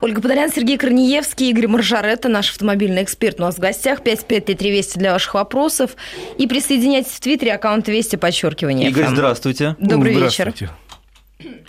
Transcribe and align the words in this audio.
Ольга 0.00 0.22
Подолян, 0.22 0.50
Сергей 0.50 0.78
Корнеевский, 0.78 1.50
Игорь 1.50 1.66
Маржаретта, 1.68 2.30
наш 2.30 2.50
автомобильный 2.50 3.02
эксперт 3.02 3.38
у 3.38 3.42
нас 3.42 3.56
в 3.56 3.58
гостях. 3.58 4.02
5533 4.02 4.70
Вести 4.70 4.98
для 4.98 5.12
ваших 5.12 5.34
вопросов. 5.34 5.90
И 6.38 6.46
присоединяйтесь 6.46 7.12
в 7.12 7.20
Твиттере, 7.20 7.52
аккаунт 7.52 7.86
Вести, 7.86 8.16
подчеркивание. 8.16 8.88
Игорь, 8.88 9.08
здравствуйте. 9.08 9.76
Добрый 9.78 10.14
здравствуйте. 10.14 10.70
вечер. 11.38 11.60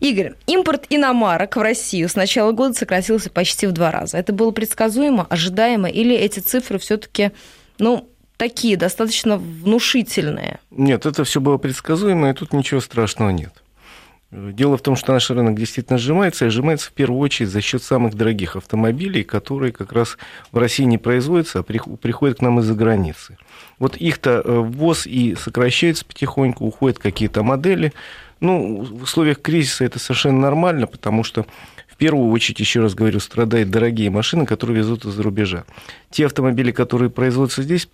Игорь, 0.00 0.32
импорт 0.46 0.86
иномарок 0.88 1.56
в 1.56 1.60
Россию 1.60 2.08
с 2.08 2.14
начала 2.14 2.52
года 2.52 2.72
сократился 2.72 3.30
почти 3.30 3.66
в 3.66 3.72
два 3.72 3.90
раза. 3.90 4.16
Это 4.16 4.32
было 4.32 4.50
предсказуемо, 4.50 5.26
ожидаемо, 5.28 5.88
или 5.88 6.14
эти 6.16 6.38
цифры 6.38 6.78
все-таки, 6.78 7.32
ну, 7.78 8.08
такие 8.36 8.76
достаточно 8.76 9.36
внушительные? 9.36 10.60
Нет, 10.70 11.04
это 11.04 11.24
все 11.24 11.40
было 11.40 11.58
предсказуемо, 11.58 12.30
и 12.30 12.32
тут 12.32 12.52
ничего 12.52 12.80
страшного 12.80 13.30
нет. 13.30 13.52
Дело 14.30 14.76
в 14.76 14.82
том, 14.82 14.94
что 14.94 15.14
наш 15.14 15.30
рынок 15.30 15.54
действительно 15.54 15.98
сжимается, 15.98 16.44
и 16.44 16.50
сжимается 16.50 16.90
в 16.90 16.92
первую 16.92 17.18
очередь 17.18 17.48
за 17.48 17.62
счет 17.62 17.82
самых 17.82 18.14
дорогих 18.14 18.56
автомобилей, 18.56 19.24
которые 19.24 19.72
как 19.72 19.92
раз 19.92 20.18
в 20.52 20.58
России 20.58 20.84
не 20.84 20.98
производятся, 20.98 21.60
а 21.60 21.62
приходят 21.62 22.38
к 22.38 22.42
нам 22.42 22.60
из-за 22.60 22.74
границы. 22.74 23.38
Вот 23.78 23.96
их-то 23.96 24.42
э, 24.44 24.58
ввоз 24.58 25.06
и 25.06 25.34
сокращается 25.34 26.04
потихоньку, 26.04 26.66
уходят 26.66 26.98
какие-то 26.98 27.42
модели. 27.42 27.94
Ну, 28.40 28.82
в 28.82 29.04
условиях 29.04 29.40
кризиса 29.40 29.86
это 29.86 29.98
совершенно 29.98 30.40
нормально, 30.40 30.86
потому 30.86 31.24
что 31.24 31.46
в 31.88 31.96
первую 31.96 32.30
очередь, 32.30 32.60
еще 32.60 32.80
раз 32.80 32.94
говорю, 32.94 33.20
страдают 33.20 33.70
дорогие 33.70 34.10
машины, 34.10 34.44
которые 34.44 34.76
везут 34.76 35.06
из-за 35.06 35.22
рубежа. 35.22 35.64
Те 36.10 36.26
автомобили, 36.26 36.70
которые 36.70 37.08
производятся 37.08 37.62
здесь, 37.62 37.88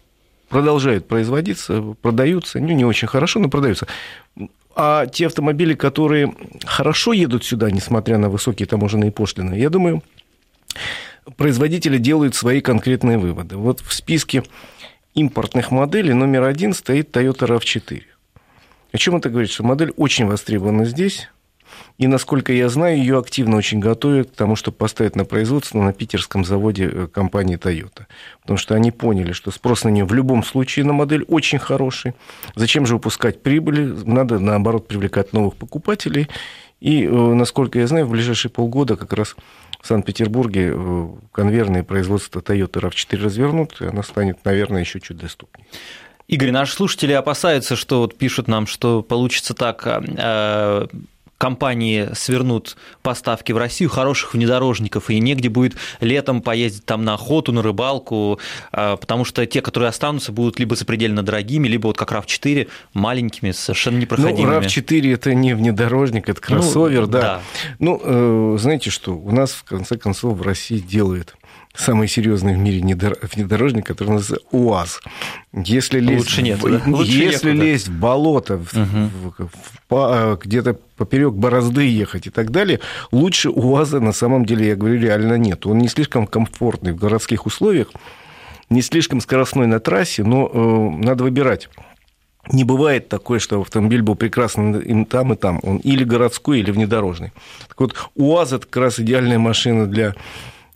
продолжают 0.49 1.07
производиться, 1.07 1.81
продаются, 2.03 2.59
ну, 2.59 2.75
не 2.75 2.85
очень 2.85 3.09
хорошо, 3.09 3.39
но 3.39 3.49
продаются. 3.49 3.87
А 4.77 5.07
те 5.07 5.27
автомобили, 5.27 5.75
которые 5.75 6.35
хорошо 6.65 7.13
едут 7.13 7.45
сюда, 7.45 7.71
несмотря 7.71 8.19
на 8.19 8.29
высокие 8.29 8.67
таможенные 8.67 9.13
пошлины, 9.13 9.55
я 9.55 9.71
думаю, 9.71 10.03
производители 11.37 11.99
делают 11.99 12.35
свои 12.35 12.61
конкретные 12.61 13.19
выводы. 13.19 13.57
Вот 13.57 13.81
в 13.81 13.93
списке 13.93 14.43
импортных 15.15 15.71
моделей 15.71 16.13
номер 16.13 16.43
один 16.45 16.75
стоит 16.75 17.17
Toyota 17.17 17.47
RAV4. 17.47 18.03
О 18.93 18.99
чем 18.99 19.17
это 19.17 19.31
говорит? 19.31 19.51
Что 19.51 19.63
модель 19.63 19.93
очень 19.97 20.27
востребована 20.27 20.85
здесь, 20.85 21.29
и, 21.99 22.07
насколько 22.07 22.53
я 22.53 22.69
знаю, 22.69 22.99
ее 22.99 23.19
активно 23.19 23.57
очень 23.57 23.79
готовят 23.79 24.31
к 24.31 24.35
тому, 24.35 24.57
чтобы 24.57 24.77
поставить 24.77 25.17
на 25.17 25.25
производство 25.25 25.81
на 25.81 25.93
питерском 25.93 26.45
заводе 26.45 26.91
э, 26.93 27.07
компании 27.07 27.57
Toyota. 27.57 28.07
Потому 28.41 28.57
что 28.57 28.75
они 28.75 28.91
поняли, 28.91 29.33
что 29.33 29.51
спрос 29.51 29.85
на 29.85 29.91
нее 29.91 30.05
в 30.05 30.13
любом 30.13 30.43
случае 30.43 30.85
на 30.85 30.93
модель 30.93 31.25
очень 31.29 31.59
хороший. 31.59 32.15
Зачем 32.57 32.85
же 32.87 32.95
выпускать 32.95 33.43
прибыли? 33.43 33.85
Надо, 34.05 34.39
наоборот, 34.39 34.89
привлекать 34.89 35.33
новых 35.33 35.55
покупателей. 35.55 36.29
И, 36.81 37.05
э, 37.05 37.09
насколько 37.11 37.79
я 37.79 37.87
знаю, 37.87 38.07
в 38.07 38.11
ближайшие 38.11 38.51
полгода 38.51 38.97
как 38.97 39.13
раз 39.13 39.37
в 39.81 39.87
Санкт-Петербурге 39.87 40.73
э, 40.75 41.09
конвейерное 41.31 41.85
производство 41.85 42.41
Toyota 42.41 42.81
RAV4 42.81 43.23
развернут, 43.23 43.81
и 43.81 43.87
она 43.87 44.03
станет, 44.03 44.45
наверное, 44.45 44.81
еще 44.81 45.01
чуть 45.01 45.19
доступнее. 45.19 45.67
Игорь, 46.27 46.53
наши 46.53 46.73
слушатели 46.73 47.13
опасаются, 47.13 47.77
что 47.77 48.01
вот 48.01 48.17
пишут 48.17 48.49
нам, 48.49 48.67
что 48.67 49.03
получится 49.03 49.53
так, 49.53 49.83
а, 49.87 50.89
компании 51.39 52.09
свернут 52.15 52.77
поставки 53.03 53.53
в 53.53 53.59
Россию 53.59 53.91
хороших 53.91 54.35
внедорожников, 54.35 55.11
и 55.11 55.19
негде 55.21 55.49
будет 55.49 55.77
летом 56.01 56.43
поездить 56.43 56.85
там 56.85 57.05
на 57.05 57.15
охоту, 57.15 57.53
на 57.53 57.63
рыбалку, 57.63 58.39
а, 58.73 58.97
потому 58.97 59.25
что 59.25 59.45
те, 59.47 59.61
которые 59.61 59.89
останутся, 59.89 60.33
будут 60.33 60.59
либо 60.59 60.77
запредельно 60.77 61.23
дорогими, 61.23 61.69
либо 61.69 61.89
вот 61.89 61.99
как 61.99 62.13
RAV4 62.13 62.69
маленькими, 62.95 63.51
совершенно 63.51 63.99
непроходимыми. 63.99 64.55
Ну, 64.55 64.61
RAV4 64.61 65.15
это 65.15 65.35
не 65.35 65.55
внедорожник, 65.55 66.29
это 66.29 66.41
ну, 66.49 66.57
кроссовер, 66.57 67.03
ну, 67.03 67.07
да. 67.07 67.21
да. 67.21 67.41
Ну, 67.79 68.01
э, 68.03 68.57
знаете 68.59 68.91
что, 68.91 69.15
у 69.15 69.31
нас, 69.31 69.53
в 69.53 69.65
конце 69.65 69.97
концов, 69.97 70.39
в 70.39 70.43
России 70.43 70.79
делают 70.79 71.35
самый 71.75 72.09
серьезный 72.09 72.55
в 72.55 72.59
мире 72.59 72.81
внедорожник, 72.81 73.87
который 73.87 74.11
называется 74.11 74.47
УАЗ. 74.53 75.01
Если 75.53 76.01
лезть, 76.01 76.19
Лучше 76.19 76.43
нет, 76.43 76.63
в, 76.63 76.71
да? 76.71 76.83
Лучше 76.87 77.13
если 77.13 77.51
лезть 77.51 77.89
в 77.89 77.99
болото, 77.99 78.55
угу. 78.55 79.49
в, 79.89 80.39
где-то 80.43 80.79
поперек 80.97 81.35
борозды 81.35 81.85
ехать 81.85 82.27
и 82.29 82.31
так 82.31 82.51
далее, 82.51 82.81
лучше 83.11 83.51
УАЗа 83.51 84.01
на 84.01 84.13
самом 84.13 84.47
деле, 84.47 84.69
я 84.69 84.77
говорю, 84.77 85.01
реально 85.01 85.37
нет. 85.37 85.67
Он 85.67 85.79
не 85.79 85.89
слишком 85.89 86.27
комфортный 86.27 86.93
в 86.93 86.97
городских 86.97 87.47
условиях, 87.47 87.89
не 88.71 88.81
слишком 88.81 89.21
скоростной 89.21 89.67
на 89.67 89.81
трассе, 89.81 90.23
но 90.23 90.51
э, 90.53 91.05
надо 91.05 91.25
выбирать. 91.25 91.69
Не 92.53 92.63
бывает 92.63 93.09
такое, 93.09 93.39
что 93.39 93.61
автомобиль 93.61 94.03
был 94.03 94.17
прекрасный 94.17 94.81
и 94.81 95.05
там, 95.07 95.33
и 95.33 95.37
там. 95.37 95.61
Он 95.63 95.79
или 95.79 96.05
городской, 96.05 96.61
или 96.61 96.71
внедорожный. 96.71 97.33
Так 97.69 97.81
вот, 97.81 97.95
УАЗ– 98.15 98.53
это 98.55 98.67
как 98.67 98.83
раз 98.83 99.01
идеальная 99.01 99.39
машина 99.39 99.87
для 99.87 100.15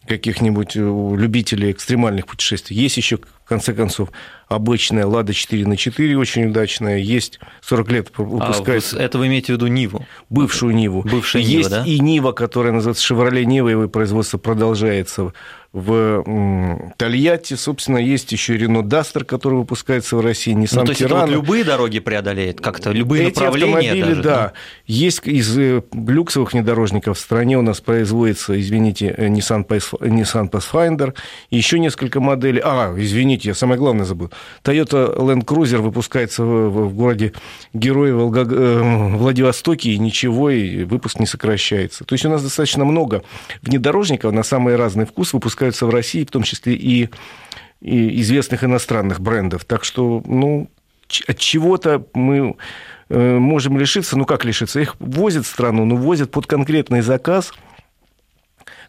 каких-нибудь 0.08 0.76
э, 0.76 0.80
любителей 0.80 1.70
экстремальных 1.70 2.26
путешествий. 2.26 2.76
Есть 2.76 2.96
еще, 2.96 3.18
в 3.18 3.48
конце 3.48 3.72
концов, 3.74 4.10
обычная 4.48 5.06
Лада 5.06 5.32
4 5.32 5.66
на 5.66 5.76
4 5.76 6.16
очень 6.18 6.46
удачная. 6.46 6.98
Есть 6.98 7.38
40 7.62 7.90
лет 7.92 8.08
выпускается. 8.16 8.98
А 8.98 9.02
это 9.02 9.18
вы 9.18 9.28
имеете 9.28 9.52
в 9.52 9.56
виду 9.56 9.66
Ниву? 9.68 10.04
Бывшую 10.30 10.74
Ниву. 10.74 11.02
Бывшая 11.02 11.42
Нива, 11.42 11.58
Есть 11.58 11.70
да? 11.70 11.84
и 11.84 12.00
Нива, 12.00 12.32
которая 12.32 12.72
называется 12.72 13.04
Шевроле 13.04 13.44
Нива, 13.46 13.68
его 13.68 13.88
производство 13.88 14.38
продолжается 14.38 15.32
в 15.78 16.92
Тольятти. 16.96 17.54
Собственно, 17.54 17.98
есть 17.98 18.32
еще 18.32 18.56
Рено 18.56 18.82
Дастер, 18.82 19.24
который 19.24 19.58
выпускается 19.58 20.16
в 20.16 20.20
России, 20.20 20.54
Nissan 20.54 20.80
ну, 20.80 20.84
то 20.84 20.90
есть 20.90 20.98
Тирана. 21.00 21.24
Это 21.24 21.26
вот 21.26 21.32
любые 21.32 21.64
дороги 21.64 21.98
преодолеет, 21.98 22.60
как-то 22.60 22.90
любые 22.90 23.28
Эти 23.28 23.38
направления 23.38 23.74
автомобили, 23.74 24.02
даже, 24.02 24.22
да. 24.22 24.34
да. 24.34 24.52
Есть 24.86 25.20
из 25.24 25.58
э, 25.58 25.82
люксовых 25.92 26.52
внедорожников 26.52 27.18
в 27.18 27.20
стране 27.20 27.58
у 27.58 27.62
нас 27.62 27.80
производится, 27.80 28.58
извините, 28.58 29.14
э, 29.16 29.28
Nissan, 29.28 29.66
Nissan 29.66 30.50
Pathfinder, 30.50 31.14
еще 31.50 31.78
несколько 31.78 32.20
моделей. 32.20 32.60
А, 32.64 32.94
извините, 32.96 33.48
я 33.48 33.54
самое 33.54 33.78
главное 33.78 34.04
забыл. 34.04 34.30
Toyota 34.64 35.16
Land 35.16 35.44
Cruiser 35.44 35.78
выпускается 35.78 36.42
в, 36.42 36.88
в 36.88 36.94
городе 36.94 37.32
Герои 37.72 38.12
Волга... 38.12 38.46
Э, 38.50 39.16
Владивостоке, 39.16 39.90
и 39.90 39.98
ничего, 39.98 40.50
и 40.50 40.84
выпуск 40.84 41.18
не 41.20 41.26
сокращается. 41.26 42.04
То 42.04 42.14
есть 42.14 42.24
у 42.24 42.28
нас 42.28 42.42
достаточно 42.42 42.84
много 42.84 43.22
внедорожников 43.62 44.32
на 44.32 44.42
самые 44.42 44.76
разные 44.76 45.06
вкусы 45.06 45.36
выпускаются 45.68 45.86
в 45.86 45.90
России, 45.90 46.24
в 46.24 46.30
том 46.30 46.42
числе 46.42 46.74
и, 46.74 47.08
и 47.80 48.20
известных 48.20 48.64
иностранных 48.64 49.20
брендов. 49.20 49.64
Так 49.64 49.84
что, 49.84 50.22
ну, 50.26 50.68
от 51.26 51.38
чего-то 51.38 52.04
мы 52.14 52.56
э, 53.08 53.38
можем 53.38 53.78
лишиться, 53.78 54.16
ну 54.16 54.24
как 54.24 54.44
лишиться, 54.44 54.80
их 54.80 54.96
возят 54.98 55.46
в 55.46 55.48
страну, 55.48 55.84
но 55.84 55.96
возят 55.96 56.30
под 56.30 56.46
конкретный 56.46 57.02
заказ– 57.02 57.52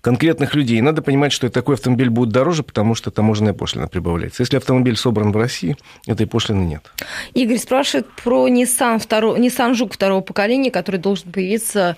конкретных 0.01 0.55
людей. 0.55 0.81
Надо 0.81 1.01
понимать, 1.01 1.31
что 1.31 1.49
такой 1.49 1.75
автомобиль 1.75 2.09
будет 2.09 2.29
дороже, 2.29 2.63
потому 2.63 2.95
что 2.95 3.11
таможенная 3.11 3.53
пошлина 3.53 3.87
прибавляется. 3.87 4.43
Если 4.43 4.57
автомобиль 4.57 4.95
собран 4.95 5.31
в 5.31 5.37
России, 5.37 5.75
этой 6.07 6.27
пошлины 6.27 6.63
нет. 6.63 6.91
Игорь 7.33 7.57
спрашивает 7.57 8.07
про 8.23 8.47
Nissan, 8.47 8.99
второго, 8.99 9.37
Nissan 9.37 9.73
Жук 9.73 9.93
второго 9.93 10.21
поколения, 10.21 10.71
который 10.71 10.99
должен 10.99 11.31
появиться 11.31 11.97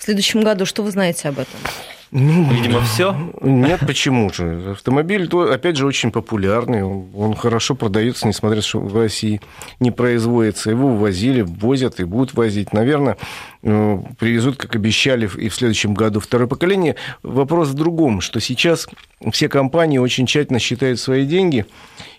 в 0.00 0.04
следующем 0.04 0.42
году. 0.42 0.64
Что 0.64 0.82
вы 0.82 0.90
знаете 0.90 1.28
об 1.28 1.38
этом? 1.38 1.60
Ну, 2.12 2.50
Видимо, 2.50 2.80
все. 2.80 3.14
Нет, 3.40 3.80
почему 3.86 4.32
же? 4.32 4.72
Автомобиль, 4.72 5.28
опять 5.32 5.76
же, 5.76 5.86
очень 5.86 6.10
популярный. 6.10 6.82
Он 6.82 7.36
хорошо 7.36 7.76
продается, 7.76 8.26
несмотря 8.26 8.56
на 8.56 8.62
то, 8.62 8.68
что 8.68 8.80
в 8.80 8.96
России 8.96 9.40
не 9.78 9.92
производится. 9.92 10.70
Его 10.70 10.88
ввозили, 10.88 11.42
возят 11.42 12.00
и 12.00 12.04
будут 12.04 12.34
возить. 12.34 12.72
Наверное, 12.72 13.16
э, 13.62 13.98
привезут, 14.18 14.56
как 14.56 14.74
обещали, 14.74 15.30
и 15.38 15.48
в 15.48 15.54
следующем 15.54 15.94
году 15.94 16.18
второе 16.18 16.48
поколение. 16.48 16.96
Вопрос 17.22 17.68
в 17.68 17.74
другом, 17.74 18.20
что 18.22 18.40
сейчас 18.40 18.88
все 19.30 19.48
компании 19.48 19.98
очень 19.98 20.26
тщательно 20.26 20.58
считают 20.58 20.98
свои 20.98 21.24
деньги. 21.24 21.64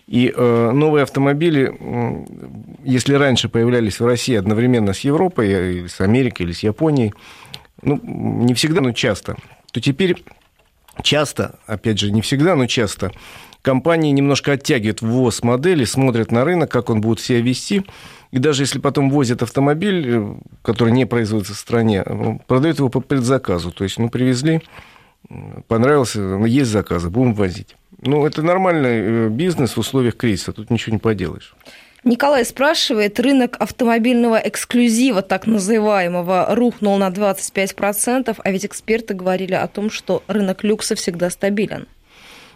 И 0.06 0.32
э, 0.34 0.70
новые 0.72 1.02
автомобили, 1.02 1.70
если 2.82 3.14
раньше 3.14 3.50
появлялись 3.50 4.00
в 4.00 4.06
России 4.06 4.36
одновременно 4.36 4.94
с 4.94 5.00
Европой, 5.00 5.50
э, 5.50 5.72
или 5.72 5.86
с 5.86 6.00
Америкой, 6.00 6.46
или 6.46 6.52
с 6.52 6.62
Японией, 6.62 7.12
ну, 7.82 8.00
не 8.02 8.54
всегда, 8.54 8.80
но 8.80 8.92
часто– 8.92 9.36
то 9.72 9.80
теперь 9.80 10.22
часто, 11.02 11.58
опять 11.66 11.98
же, 11.98 12.12
не 12.12 12.20
всегда, 12.20 12.54
но 12.54 12.66
часто, 12.66 13.10
компании 13.62 14.12
немножко 14.12 14.52
оттягивают 14.52 15.00
ввоз 15.00 15.42
модели, 15.42 15.84
смотрят 15.84 16.30
на 16.30 16.44
рынок, 16.44 16.70
как 16.70 16.90
он 16.90 17.00
будет 17.00 17.20
себя 17.20 17.40
вести, 17.40 17.84
и 18.30 18.38
даже 18.38 18.62
если 18.62 18.78
потом 18.78 19.10
возят 19.10 19.42
автомобиль, 19.42 20.04
э, 20.06 20.34
который 20.62 20.92
не 20.92 21.06
производится 21.06 21.54
в 21.54 21.58
стране, 21.58 22.02
э, 22.04 22.38
продают 22.46 22.78
его 22.78 22.88
по 22.88 23.00
предзаказу. 23.00 23.72
То 23.72 23.84
есть, 23.84 23.98
ну, 23.98 24.08
привезли, 24.08 24.62
понравился, 25.68 26.20
ну, 26.20 26.46
есть 26.46 26.70
заказы, 26.70 27.10
будем 27.10 27.34
возить. 27.34 27.76
Ну, 28.00 28.26
это 28.26 28.42
нормальный 28.42 29.26
э, 29.26 29.28
бизнес 29.28 29.76
в 29.76 29.80
условиях 29.80 30.16
кризиса, 30.16 30.52
тут 30.52 30.70
ничего 30.70 30.94
не 30.94 31.00
поделаешь. 31.00 31.54
Николай 32.04 32.44
спрашивает, 32.44 33.20
рынок 33.20 33.56
автомобильного 33.60 34.36
эксклюзива, 34.36 35.22
так 35.22 35.46
называемого, 35.46 36.48
рухнул 36.50 36.98
на 36.98 37.10
25%, 37.10 38.36
а 38.42 38.50
ведь 38.50 38.66
эксперты 38.66 39.14
говорили 39.14 39.54
о 39.54 39.68
том, 39.68 39.88
что 39.88 40.24
рынок 40.26 40.64
люкса 40.64 40.96
всегда 40.96 41.30
стабилен. 41.30 41.86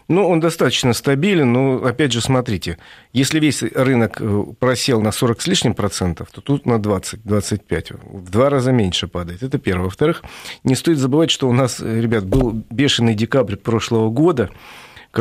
Ну, 0.09 0.27
он 0.27 0.39
достаточно 0.39 0.93
стабилен, 0.93 1.51
но, 1.51 1.83
опять 1.85 2.13
же, 2.13 2.21
смотрите, 2.21 2.77
если 3.11 3.39
весь 3.39 3.61
рынок 3.61 4.21
э, 4.21 4.43
просел 4.57 5.01
на 5.01 5.11
40 5.11 5.41
с 5.41 5.47
лишним 5.47 5.73
процентов, 5.73 6.29
то 6.31 6.39
тут 6.39 6.65
на 6.65 6.75
20-25, 6.75 7.99
в 8.03 8.29
два 8.29 8.49
раза 8.49 8.71
меньше 8.71 9.07
падает. 9.07 9.43
Это 9.43 9.57
первое. 9.57 9.85
Во-вторых, 9.85 10.23
не 10.63 10.75
стоит 10.75 10.97
забывать, 10.97 11.29
что 11.29 11.49
у 11.49 11.53
нас, 11.53 11.81
э, 11.81 11.99
ребят, 11.99 12.25
был 12.25 12.51
бешеный 12.69 13.15
декабрь 13.15 13.57
прошлого 13.57 14.09
года, 14.09 14.49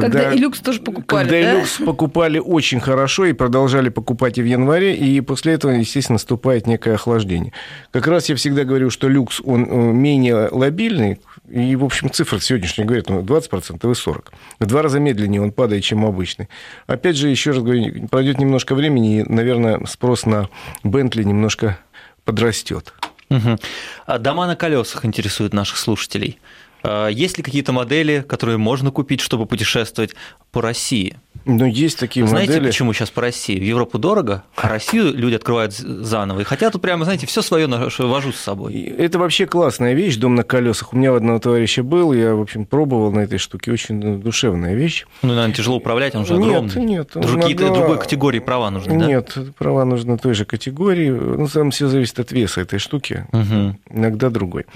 когда, 0.00 0.19
когда 0.20 0.34
и 0.34 0.38
люкс 0.38 0.60
тоже 0.60 0.81
покупали, 0.81 1.28
Когда 1.28 1.43
да? 1.43 1.52
и 1.52 1.58
люкс 1.58 1.78
покупали 1.78 2.38
очень 2.38 2.81
хорошо 2.81 3.26
и 3.26 3.32
продолжали 3.32 3.88
покупать 3.88 4.38
и 4.38 4.43
в 4.43 4.46
январе, 4.46 4.94
и 4.94 5.20
после 5.20 5.54
этого, 5.54 5.72
естественно, 5.72 6.14
наступает 6.14 6.66
некое 6.66 6.94
охлаждение. 6.94 7.52
Как 7.90 8.06
раз 8.06 8.28
я 8.28 8.37
всегда 8.37 8.64
говорю, 8.64 8.90
что 8.90 9.08
люкс, 9.08 9.40
он 9.44 9.64
э, 9.64 9.93
менее 9.93 10.48
лобильный, 10.50 11.20
и, 11.48 11.76
в 11.76 11.84
общем, 11.84 12.10
цифры 12.10 12.40
сегодняшние 12.40 12.87
говорят, 12.87 13.08
ну, 13.08 13.20
20% 13.22 13.76
и 13.76 13.78
40%. 13.78 14.25
В 14.60 14.66
два 14.66 14.82
раза 14.82 14.98
медленнее 14.98 15.43
он 15.43 15.52
падает, 15.52 15.84
чем 15.84 16.04
обычный. 16.04 16.49
Опять 16.87 17.16
же, 17.16 17.28
еще 17.28 17.52
раз 17.52 17.62
говорю, 17.62 18.08
пройдет 18.08 18.38
немножко 18.38 18.75
времени, 18.75 19.20
и, 19.20 19.22
наверное, 19.22 19.84
спрос 19.87 20.26
на 20.26 20.49
Бентли 20.82 21.22
немножко 21.22 21.78
подрастет. 22.25 22.92
Угу. 23.31 23.58
А 24.06 24.19
дома 24.19 24.46
на 24.46 24.56
колесах 24.56 25.04
интересуют 25.04 25.52
наших 25.52 25.78
слушателей. 25.78 26.38
А 26.88 27.08
есть 27.08 27.36
ли 27.36 27.42
какие-то 27.42 27.72
модели, 27.72 28.24
которые 28.26 28.58
можно 28.58 28.90
купить, 28.90 29.20
чтобы 29.20 29.46
путешествовать 29.46 30.14
по 30.56 30.62
России? 30.62 31.18
Ну, 31.46 31.64
есть 31.64 31.96
такие 32.00 32.26
знаете, 32.26 32.54
модели. 32.54 32.66
почему 32.66 32.92
сейчас 32.92 33.10
по 33.10 33.20
России? 33.20 33.56
В 33.56 33.62
Европу 33.62 33.98
дорого, 33.98 34.42
а 34.56 34.68
Россию 34.68 35.14
люди 35.14 35.36
открывают 35.36 35.72
заново. 35.72 36.40
И 36.40 36.44
хотят 36.44 36.72
тут 36.72 36.82
прямо, 36.82 37.04
знаете, 37.04 37.26
все 37.26 37.40
свое 37.40 37.68
вожу 37.68 38.32
с 38.32 38.40
собой. 38.40 38.74
Это 38.74 39.20
вообще 39.20 39.46
классная 39.46 39.94
вещь, 39.94 40.16
дом 40.16 40.34
на 40.34 40.42
колесах. 40.42 40.92
У 40.92 40.96
меня 40.96 41.12
у 41.12 41.16
одного 41.16 41.38
товарища 41.38 41.84
был, 41.84 42.12
я, 42.12 42.34
в 42.34 42.40
общем, 42.40 42.66
пробовал 42.66 43.12
на 43.12 43.20
этой 43.20 43.38
штуке. 43.38 43.70
Очень 43.70 44.20
душевная 44.20 44.74
вещь. 44.74 45.06
Ну, 45.22 45.34
наверное, 45.34 45.54
тяжело 45.54 45.76
управлять, 45.76 46.16
он 46.16 46.26
же 46.26 46.34
огромный. 46.34 46.84
Нет, 46.84 47.14
нет. 47.14 47.24
Другие, 47.24 47.52
иногда... 47.52 47.74
Другой 47.74 47.98
категории 48.00 48.40
права 48.40 48.70
нужны, 48.70 48.98
да? 48.98 49.06
Нет, 49.06 49.38
права 49.56 49.84
нужны 49.84 50.18
той 50.18 50.34
же 50.34 50.46
категории. 50.46 51.10
Ну, 51.10 51.46
там 51.46 51.70
все 51.70 51.86
зависит 51.86 52.18
от 52.18 52.32
веса 52.32 52.62
этой 52.62 52.80
штуки. 52.80 53.24
Угу. 53.32 53.76
Иногда 53.90 54.30
другой. 54.30 54.66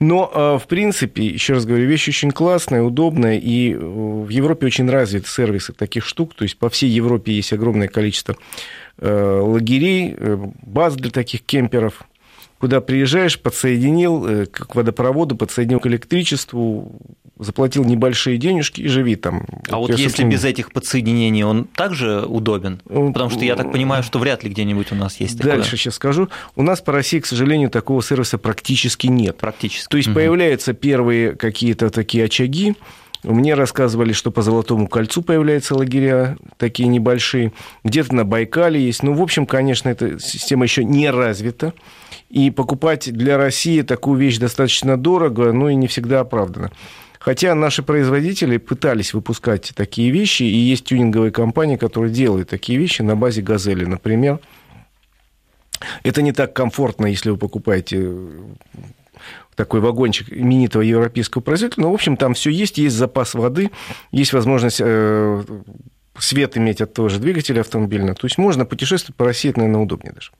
Но, 0.00 0.28
а, 0.34 0.58
в 0.58 0.66
принципе, 0.66 1.24
еще 1.24 1.52
раз 1.52 1.66
говорю, 1.66 1.86
вещь 1.86 2.08
очень 2.08 2.32
классная, 2.32 2.82
удобная, 2.82 3.38
и 3.38 3.72
э, 3.72 3.78
в 3.78 4.28
Европе 4.28 4.66
очень 4.66 4.86
развиты 5.26 5.28
сервисы 5.28 5.72
таких 5.72 6.04
штук, 6.04 6.34
то 6.34 6.44
есть 6.44 6.58
по 6.58 6.68
всей 6.68 6.90
Европе 6.90 7.32
есть 7.32 7.52
огромное 7.52 7.88
количество 7.88 8.36
э, 8.98 9.40
лагерей, 9.42 10.14
э, 10.16 10.38
баз 10.62 10.96
для 10.96 11.10
таких 11.10 11.42
кемперов, 11.42 12.02
куда 12.58 12.80
приезжаешь, 12.80 13.38
подсоединил 13.38 14.46
к 14.46 14.74
водопроводу, 14.74 15.36
подсоединил 15.36 15.80
к 15.80 15.86
электричеству, 15.86 16.90
заплатил 17.38 17.84
небольшие 17.84 18.38
денежки 18.38 18.80
и 18.80 18.88
живи 18.88 19.16
там. 19.16 19.44
А 19.68 19.76
вот 19.76 19.90
если 19.98 20.24
без 20.24 20.42
этих 20.44 20.72
подсоединений, 20.72 21.44
он 21.44 21.64
также 21.64 22.22
удобен? 22.22 22.80
Потому 22.86 23.28
что 23.28 23.44
я 23.44 23.56
так 23.56 23.72
понимаю, 23.72 24.02
что 24.02 24.18
вряд 24.18 24.42
ли 24.42 24.50
где-нибудь 24.50 24.92
у 24.92 24.94
нас 24.94 25.20
есть 25.20 25.36
Дальше 25.36 25.64
такое. 25.64 25.78
сейчас 25.78 25.94
скажу. 25.96 26.28
У 26.54 26.62
нас 26.62 26.80
по 26.80 26.92
России, 26.92 27.20
к 27.20 27.26
сожалению, 27.26 27.68
такого 27.68 28.02
сервиса 28.02 28.38
практически 28.38 29.08
нет. 29.08 29.36
Практически. 29.36 29.88
То 29.88 29.98
есть 29.98 30.08
угу. 30.08 30.14
появляются 30.14 30.72
первые 30.72 31.32
какие-то 31.32 31.90
такие 31.90 32.24
очаги, 32.24 32.74
мне 33.32 33.54
рассказывали, 33.54 34.12
что 34.12 34.30
по 34.30 34.42
Золотому 34.42 34.88
кольцу 34.88 35.22
появляются 35.22 35.74
лагеря 35.74 36.36
такие 36.56 36.88
небольшие. 36.88 37.52
Где-то 37.84 38.14
на 38.14 38.24
Байкале 38.24 38.80
есть. 38.80 39.02
Ну, 39.02 39.14
в 39.14 39.22
общем, 39.22 39.46
конечно, 39.46 39.88
эта 39.88 40.18
система 40.20 40.64
еще 40.64 40.84
не 40.84 41.10
развита. 41.10 41.74
И 42.30 42.50
покупать 42.50 43.12
для 43.12 43.36
России 43.36 43.82
такую 43.82 44.18
вещь 44.18 44.38
достаточно 44.38 44.96
дорого, 44.96 45.52
но 45.52 45.68
и 45.68 45.74
не 45.74 45.86
всегда 45.86 46.20
оправданно. 46.20 46.70
Хотя 47.18 47.54
наши 47.56 47.82
производители 47.82 48.56
пытались 48.56 49.12
выпускать 49.12 49.72
такие 49.74 50.10
вещи, 50.10 50.44
и 50.44 50.56
есть 50.56 50.84
тюнинговые 50.84 51.32
компании, 51.32 51.76
которые 51.76 52.12
делают 52.12 52.48
такие 52.48 52.78
вещи 52.78 53.02
на 53.02 53.16
базе 53.16 53.42
«Газели», 53.42 53.84
например. 53.84 54.38
Это 56.04 56.22
не 56.22 56.32
так 56.32 56.54
комфортно, 56.54 57.06
если 57.06 57.30
вы 57.30 57.36
покупаете 57.36 58.16
такой 59.54 59.80
вагончик 59.80 60.32
именитого 60.32 60.82
европейского 60.82 61.42
производителя. 61.42 61.84
Но, 61.84 61.90
в 61.90 61.94
общем, 61.94 62.16
там 62.16 62.34
все 62.34 62.50
есть, 62.50 62.78
есть 62.78 62.96
запас 62.96 63.34
воды, 63.34 63.70
есть 64.12 64.32
возможность 64.32 64.80
э, 64.80 65.42
свет 66.18 66.56
иметь 66.56 66.80
от 66.80 66.92
того 66.92 67.08
же 67.08 67.18
двигателя 67.18 67.60
автомобильного. 67.60 68.14
То 68.14 68.26
есть 68.26 68.38
можно 68.38 68.64
путешествовать 68.64 69.16
по 69.16 69.24
России, 69.24 69.50
это, 69.50 69.60
наверное, 69.60 69.82
удобнее 69.82 70.12
даже. 70.12 70.30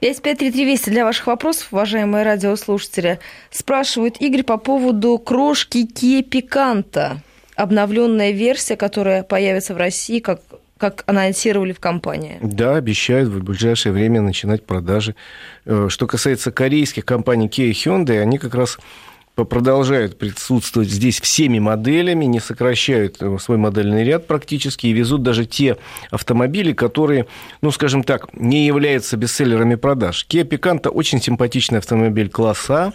553320 0.00 0.90
для 0.90 1.04
ваших 1.04 1.26
вопросов, 1.26 1.68
уважаемые 1.72 2.24
радиослушатели. 2.24 3.18
Спрашивают 3.50 4.20
Игорь 4.20 4.44
по 4.44 4.56
поводу 4.56 5.18
крошки 5.18 5.88
Picanto. 6.22 7.16
Обновленная 7.56 8.30
версия, 8.30 8.76
которая 8.76 9.24
появится 9.24 9.74
в 9.74 9.76
России, 9.78 10.20
как 10.20 10.40
как 10.78 11.04
анонсировали 11.06 11.72
в 11.72 11.80
компании. 11.80 12.38
Да, 12.40 12.76
обещают 12.76 13.28
в 13.28 13.42
ближайшее 13.42 13.92
время 13.92 14.20
начинать 14.20 14.64
продажи. 14.64 15.14
Э, 15.64 15.88
что 15.90 16.06
касается 16.06 16.50
корейских 16.50 17.04
компаний 17.04 17.48
Kia 17.48 17.66
и 17.66 17.72
Hyundai, 17.72 18.20
они 18.20 18.38
как 18.38 18.54
раз 18.54 18.78
продолжают 19.44 20.18
присутствовать 20.18 20.88
здесь 20.88 21.20
всеми 21.20 21.58
моделями, 21.58 22.24
не 22.24 22.40
сокращают 22.40 23.18
э, 23.20 23.36
свой 23.38 23.58
модельный 23.58 24.04
ряд 24.04 24.26
практически 24.26 24.86
и 24.86 24.92
везут 24.92 25.22
даже 25.22 25.46
те 25.46 25.76
автомобили, 26.10 26.72
которые, 26.72 27.26
ну, 27.60 27.70
скажем 27.70 28.02
так, 28.02 28.32
не 28.34 28.66
являются 28.66 29.16
бестселлерами 29.16 29.74
продаж. 29.74 30.26
Kia 30.28 30.44
Picanto 30.44 30.88
очень 30.88 31.20
симпатичный 31.20 31.78
автомобиль 31.78 32.30
класса, 32.30 32.92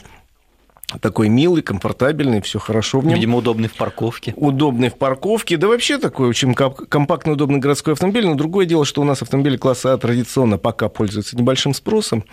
такой 1.02 1.30
милый, 1.30 1.62
комфортабельный, 1.62 2.42
все 2.42 2.60
хорошо 2.60 3.00
в 3.00 3.06
нем. 3.06 3.16
Видимо, 3.16 3.38
удобный 3.38 3.70
в 3.70 3.74
парковке. 3.74 4.34
Удобный 4.36 4.90
в 4.90 4.96
парковке, 4.96 5.58
да 5.58 5.68
вообще 5.68 5.98
такой 5.98 6.28
очень 6.28 6.54
компактный, 6.54 7.34
удобный 7.34 7.60
городской 7.60 7.94
автомобиль. 7.94 8.26
Но 8.26 8.36
другое 8.36 8.66
дело, 8.66 8.86
что 8.86 9.02
у 9.02 9.04
нас 9.04 9.22
автомобили 9.22 9.58
класса 9.58 9.94
А 9.94 9.98
традиционно 9.98 10.58
пока 10.58 10.90
пользуются 10.90 11.38
небольшим 11.38 11.74
спросом. 11.74 12.26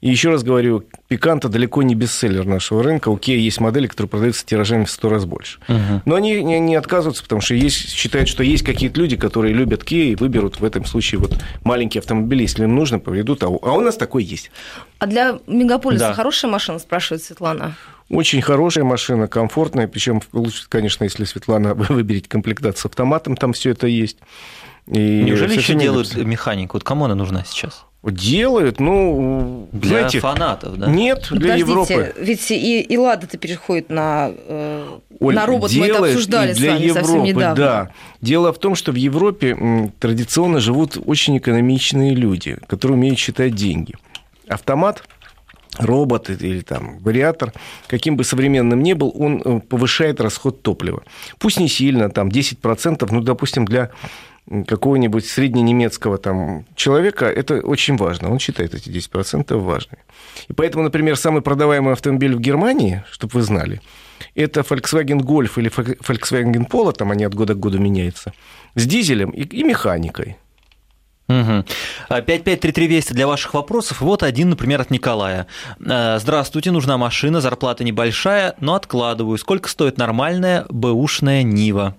И 0.00 0.08
еще 0.10 0.30
раз 0.30 0.42
говорю, 0.42 0.84
Пиканта 1.08 1.48
далеко 1.48 1.82
не 1.82 1.94
бестселлер 1.94 2.44
нашего 2.44 2.82
рынка. 2.82 3.08
У 3.08 3.16
Kia 3.16 3.34
есть 3.36 3.60
модели, 3.60 3.86
которые 3.86 4.10
продаются 4.10 4.44
тиражами 4.44 4.84
в 4.84 4.90
100 4.90 5.08
раз 5.08 5.24
больше. 5.24 5.58
Угу. 5.66 6.02
Но 6.04 6.14
они 6.14 6.42
не, 6.42 6.60
не 6.60 6.76
отказываются, 6.76 7.22
потому 7.22 7.40
что 7.40 7.54
есть, 7.54 7.90
считают, 7.92 8.28
что 8.28 8.42
есть 8.42 8.62
какие-то 8.62 9.00
люди, 9.00 9.16
которые 9.16 9.54
любят 9.54 9.84
Kia 9.84 10.12
и 10.12 10.14
выберут 10.16 10.60
в 10.60 10.64
этом 10.64 10.84
случае 10.84 11.20
вот 11.20 11.34
маленький 11.64 11.98
автомобиль, 11.98 12.42
если 12.42 12.64
им 12.64 12.74
нужно, 12.74 12.98
поведут. 12.98 13.42
А 13.42 13.48
у, 13.48 13.58
а 13.62 13.72
у 13.72 13.80
нас 13.80 13.96
такой 13.96 14.22
есть. 14.22 14.50
А 14.98 15.06
для 15.06 15.38
мегаполиса 15.46 16.08
да. 16.08 16.12
хорошая 16.12 16.50
машина, 16.50 16.78
спрашивает 16.78 17.22
Светлана? 17.22 17.74
Очень 18.10 18.42
хорошая 18.42 18.84
машина, 18.84 19.28
комфортная, 19.28 19.88
причем 19.88 20.20
лучше, 20.32 20.66
конечно, 20.68 21.04
если 21.04 21.24
Светлана 21.24 21.72
выберет 21.74 22.28
комплектацию 22.28 22.82
с 22.82 22.84
автоматом, 22.84 23.34
там 23.34 23.54
все 23.54 23.70
это 23.70 23.86
есть. 23.86 24.18
И 24.86 25.22
Неужели 25.22 25.56
еще 25.56 25.74
делают 25.74 26.14
механику? 26.16 26.76
Вот 26.76 26.84
кому 26.84 27.06
она 27.06 27.14
нужна 27.14 27.44
сейчас? 27.46 27.86
Делают, 28.02 28.78
ну, 28.78 29.68
для 29.72 29.88
знаете, 29.88 30.20
фанатов, 30.20 30.78
да? 30.78 30.86
Нет, 30.86 31.26
для 31.30 31.40
Подождите, 31.40 31.58
Европы. 31.58 32.14
Ведь 32.20 32.50
и, 32.50 32.80
и 32.80 32.96
Лада-то 32.96 33.38
переходит 33.38 33.90
на, 33.90 34.30
э, 34.32 34.98
Оль, 35.18 35.34
на 35.34 35.46
робот, 35.46 35.72
мы 35.74 35.86
это 35.88 36.04
обсуждали 36.04 36.52
для 36.52 36.70
с 36.70 36.74
вами 36.74 36.86
Европы, 36.86 37.00
совсем 37.00 37.22
недавно. 37.24 37.56
Да. 37.56 37.90
Дело 38.20 38.52
в 38.52 38.58
том, 38.58 38.76
что 38.76 38.92
в 38.92 38.94
Европе 38.94 39.90
традиционно 39.98 40.60
живут 40.60 40.96
очень 41.04 41.38
экономичные 41.38 42.14
люди, 42.14 42.56
которые 42.68 42.96
умеют 42.96 43.18
считать 43.18 43.56
деньги. 43.56 43.94
Автомат 44.46 45.02
робот 45.76 46.30
или 46.30 46.60
там 46.60 46.98
вариатор, 46.98 47.52
каким 47.88 48.16
бы 48.16 48.24
современным 48.24 48.82
ни 48.82 48.92
был, 48.92 49.12
он 49.14 49.42
э, 49.44 49.60
повышает 49.60 50.20
расход 50.20 50.62
топлива. 50.62 51.02
Пусть 51.38 51.60
не 51.60 51.68
сильно, 51.68 52.10
там 52.10 52.28
10%, 52.28 53.08
ну, 53.10 53.20
допустим, 53.20 53.64
для 53.64 53.90
какого-нибудь 54.66 55.26
средненемецкого 55.26 56.18
там 56.18 56.64
человека 56.74 57.26
это 57.26 57.60
очень 57.60 57.96
важно. 57.96 58.30
Он 58.30 58.38
считает 58.38 58.74
эти 58.74 58.88
10% 58.88 59.54
важными. 59.56 60.02
И 60.48 60.52
поэтому, 60.52 60.84
например, 60.84 61.16
самый 61.16 61.42
продаваемый 61.42 61.92
автомобиль 61.92 62.34
в 62.34 62.40
Германии, 62.40 63.04
чтобы 63.10 63.32
вы 63.34 63.42
знали, 63.42 63.80
это 64.34 64.60
Volkswagen 64.60 65.20
Golf 65.20 65.52
или 65.56 65.70
Volkswagen 65.70 66.68
Polo, 66.68 66.92
там 66.92 67.10
они 67.10 67.24
от 67.24 67.34
года 67.34 67.54
к 67.54 67.60
году 67.60 67.78
меняются, 67.78 68.32
с 68.74 68.86
дизелем 68.86 69.30
и, 69.30 69.42
и 69.42 69.62
механикой. 69.64 70.36
Угу. 71.28 71.64
553320 72.08 73.12
для 73.12 73.26
ваших 73.26 73.52
вопросов. 73.52 74.00
Вот 74.00 74.22
один, 74.22 74.48
например, 74.48 74.80
от 74.80 74.90
Николая. 74.90 75.46
Э, 75.78 76.18
Здравствуйте, 76.18 76.70
нужна 76.70 76.96
машина, 76.96 77.42
зарплата 77.42 77.84
небольшая, 77.84 78.54
но 78.60 78.74
откладываю. 78.74 79.36
Сколько 79.36 79.68
стоит 79.68 79.98
нормальная 79.98 80.64
бэушная 80.70 81.42
Нива? 81.42 81.96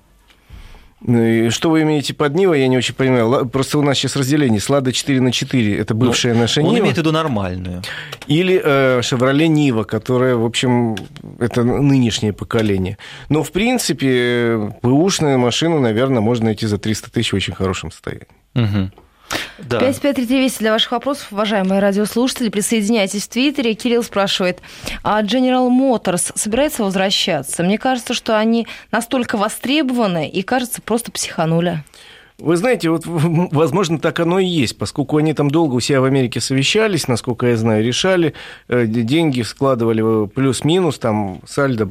Ну 1.01 1.49
что 1.49 1.69
вы 1.69 1.83
имеете 1.83 2.13
под 2.13 2.35
Нива, 2.35 2.53
я 2.53 2.67
не 2.67 2.77
очень 2.77 2.93
понимаю. 2.93 3.47
Просто 3.47 3.79
у 3.79 3.81
нас 3.81 3.97
сейчас 3.97 4.15
разделение. 4.15 4.59
Слада 4.59 4.91
4 4.91 5.21
на 5.21 5.31
4– 5.31 5.77
это 5.79 5.93
бывшая 5.93 6.33
ну, 6.33 6.41
наша 6.41 6.59
он 6.59 6.67
Нива. 6.67 6.75
Он 6.75 6.81
имеет 6.81 6.95
в 6.95 6.99
виду 6.99 7.11
нормальную. 7.11 7.81
Или 8.27 8.61
э, 8.63 9.01
Шевроле 9.01 9.47
Нива, 9.47 9.83
которая, 9.83 10.35
в 10.35 10.45
общем, 10.45 10.97
это 11.39 11.63
нынешнее 11.63 12.33
поколение. 12.33 12.97
Но, 13.29 13.43
в 13.43 13.51
принципе, 13.51 14.73
бэушную 14.81 15.39
машину, 15.39 15.79
наверное, 15.79 16.21
можно 16.21 16.45
найти 16.45 16.67
за 16.67 16.77
300 16.77 17.11
тысяч 17.11 17.31
в 17.31 17.35
очень 17.35 17.53
хорошем 17.53 17.91
состоянии. 17.91 18.27
Угу. 18.55 18.91
Да. 19.67 19.79
5533 19.79 20.51
для 20.59 20.71
ваших 20.71 20.91
вопросов, 20.91 21.27
уважаемые 21.31 21.79
радиослушатели. 21.79 22.49
Присоединяйтесь 22.49 23.23
в 23.23 23.29
Твиттере. 23.29 23.73
Кирилл 23.73 24.03
спрашивает, 24.03 24.59
а 25.03 25.21
General 25.21 25.69
Motors 25.69 26.31
собирается 26.35 26.83
возвращаться? 26.83 27.63
Мне 27.63 27.77
кажется, 27.77 28.13
что 28.13 28.37
они 28.37 28.67
настолько 28.91 29.37
востребованы 29.37 30.29
и, 30.29 30.41
кажется, 30.43 30.81
просто 30.81 31.11
психанули. 31.11 31.83
Вы 32.37 32.55
знаете, 32.55 32.89
вот, 32.89 33.03
возможно, 33.05 33.99
так 33.99 34.19
оно 34.19 34.39
и 34.39 34.45
есть, 34.45 34.77
поскольку 34.77 35.17
они 35.17 35.33
там 35.33 35.51
долго 35.51 35.75
у 35.75 35.79
себя 35.79 36.01
в 36.01 36.05
Америке 36.05 36.39
совещались, 36.39 37.07
насколько 37.07 37.47
я 37.47 37.57
знаю, 37.57 37.83
решали, 37.83 38.33
э, 38.67 38.85
деньги 38.85 39.41
складывали 39.41 40.27
плюс-минус, 40.27 40.99
там 40.99 41.41
сальдо 41.45 41.89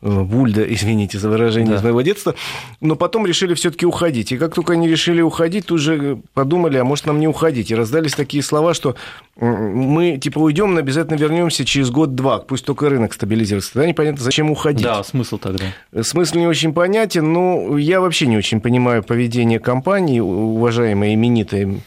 Бульда, 0.00 0.62
извините 0.62 1.18
за 1.18 1.28
выражение 1.28 1.72
да. 1.72 1.76
из 1.78 1.82
моего 1.82 2.02
детства, 2.02 2.36
но 2.80 2.94
потом 2.94 3.26
решили 3.26 3.54
все-таки 3.54 3.84
уходить. 3.84 4.30
И 4.30 4.38
как 4.38 4.54
только 4.54 4.74
они 4.74 4.88
решили 4.88 5.20
уходить, 5.20 5.66
тут 5.66 5.80
же 5.80 6.20
подумали, 6.34 6.78
а 6.78 6.84
может 6.84 7.06
нам 7.06 7.18
не 7.18 7.26
уходить. 7.26 7.72
И 7.72 7.74
раздались 7.74 8.14
такие 8.14 8.44
слова, 8.44 8.74
что 8.74 8.94
мы 9.36 10.18
типа 10.18 10.38
уйдем, 10.38 10.74
но 10.74 10.80
обязательно 10.80 11.16
вернемся 11.16 11.64
через 11.64 11.90
год-два, 11.90 12.38
пусть 12.38 12.64
только 12.64 12.88
рынок 12.88 13.12
стабилизируется. 13.12 13.72
Тогда 13.72 13.88
непонятно, 13.88 14.22
зачем 14.22 14.50
уходить. 14.52 14.84
Да, 14.84 15.02
смысл 15.02 15.36
тогда. 15.38 15.64
Смысл 16.00 16.38
не 16.38 16.46
очень 16.46 16.72
понятен, 16.72 17.32
но 17.32 17.76
я 17.76 18.00
вообще 18.00 18.28
не 18.28 18.36
очень 18.36 18.60
понимаю 18.60 19.02
поведение 19.02 19.58
компании, 19.58 20.20
уважаемые 20.20 21.14
именитые 21.14 21.80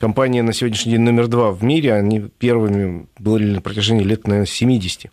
компания 0.00 0.42
на 0.42 0.52
сегодняшний 0.52 0.92
день 0.92 1.02
номер 1.02 1.28
два 1.28 1.52
в 1.52 1.62
мире, 1.62 1.94
они 1.94 2.20
первыми 2.20 3.06
были 3.18 3.54
на 3.54 3.60
протяжении 3.60 4.02
лет, 4.02 4.26
наверное, 4.26 4.46
70 4.46 5.10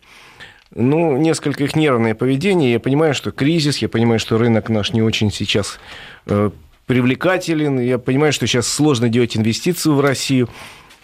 ну, 0.74 1.16
несколько 1.16 1.64
их 1.64 1.76
нервное 1.76 2.14
поведение. 2.14 2.72
Я 2.72 2.80
понимаю, 2.80 3.14
что 3.14 3.30
кризис, 3.30 3.78
я 3.78 3.88
понимаю, 3.88 4.18
что 4.18 4.38
рынок 4.38 4.68
наш 4.68 4.92
не 4.92 5.02
очень 5.02 5.30
сейчас 5.30 5.78
э, 6.26 6.50
привлекателен, 6.86 7.78
я 7.78 7.98
понимаю, 7.98 8.32
что 8.32 8.46
сейчас 8.46 8.66
сложно 8.66 9.08
делать 9.08 9.36
инвестиции 9.36 9.90
в 9.90 10.00
Россию. 10.00 10.48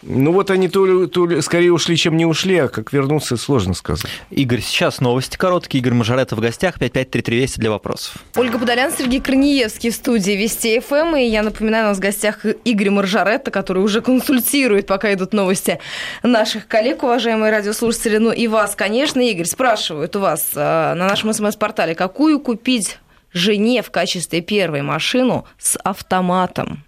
Ну 0.02 0.32
вот 0.32 0.50
они 0.50 0.68
то 0.68 0.86
ли, 0.86 1.06
то 1.06 1.26
ли 1.26 1.40
скорее 1.40 1.72
ушли, 1.72 1.96
чем 1.96 2.16
не 2.16 2.24
ушли, 2.24 2.56
а 2.58 2.68
как 2.68 2.92
вернуться, 2.92 3.36
сложно 3.36 3.74
сказать. 3.74 4.10
Игорь, 4.30 4.60
сейчас 4.60 5.00
новости 5.00 5.36
короткие. 5.36 5.80
Игорь 5.80 5.94
Мажорета 5.94 6.36
в 6.36 6.40
гостях. 6.40 6.78
553320 6.78 7.58
для 7.58 7.70
вопросов. 7.70 8.16
Ольга 8.36 8.58
Подолян, 8.58 8.92
Сергей 8.92 9.20
Корнеевский 9.20 9.90
в 9.90 9.94
студии 9.94 10.32
Вести 10.32 10.80
ФМ. 10.80 10.94
Эм. 10.94 11.16
И 11.16 11.26
я 11.26 11.42
напоминаю, 11.42 11.86
у 11.86 11.88
нас 11.88 11.98
в 11.98 12.00
гостях 12.00 12.44
Игорь 12.64 12.90
Маржаретта, 12.90 13.50
который 13.50 13.82
уже 13.82 14.00
консультирует, 14.00 14.86
пока 14.86 15.12
идут 15.12 15.32
новости 15.32 15.80
наших 16.22 16.68
коллег, 16.68 17.02
уважаемые 17.02 17.50
радиослушатели. 17.50 18.18
Ну 18.18 18.32
и 18.32 18.46
вас, 18.46 18.74
конечно, 18.76 19.20
Игорь, 19.20 19.46
спрашивают 19.46 20.14
у 20.16 20.20
вас 20.20 20.50
а, 20.54 20.94
на 20.94 21.08
нашем 21.08 21.32
СМС-портале, 21.32 21.94
какую 21.94 22.40
купить 22.40 22.98
жене 23.32 23.82
в 23.82 23.90
качестве 23.90 24.40
первой 24.40 24.82
машину 24.82 25.46
с 25.58 25.76
автоматом? 25.82 26.84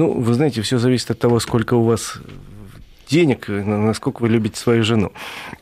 Ну, 0.00 0.12
вы 0.12 0.32
знаете, 0.32 0.62
все 0.62 0.78
зависит 0.78 1.10
от 1.10 1.18
того, 1.18 1.40
сколько 1.40 1.74
у 1.74 1.82
вас 1.82 2.14
денег, 3.10 3.48
насколько 3.48 4.22
вы 4.22 4.28
любите 4.28 4.58
свою 4.58 4.84
жену. 4.84 5.12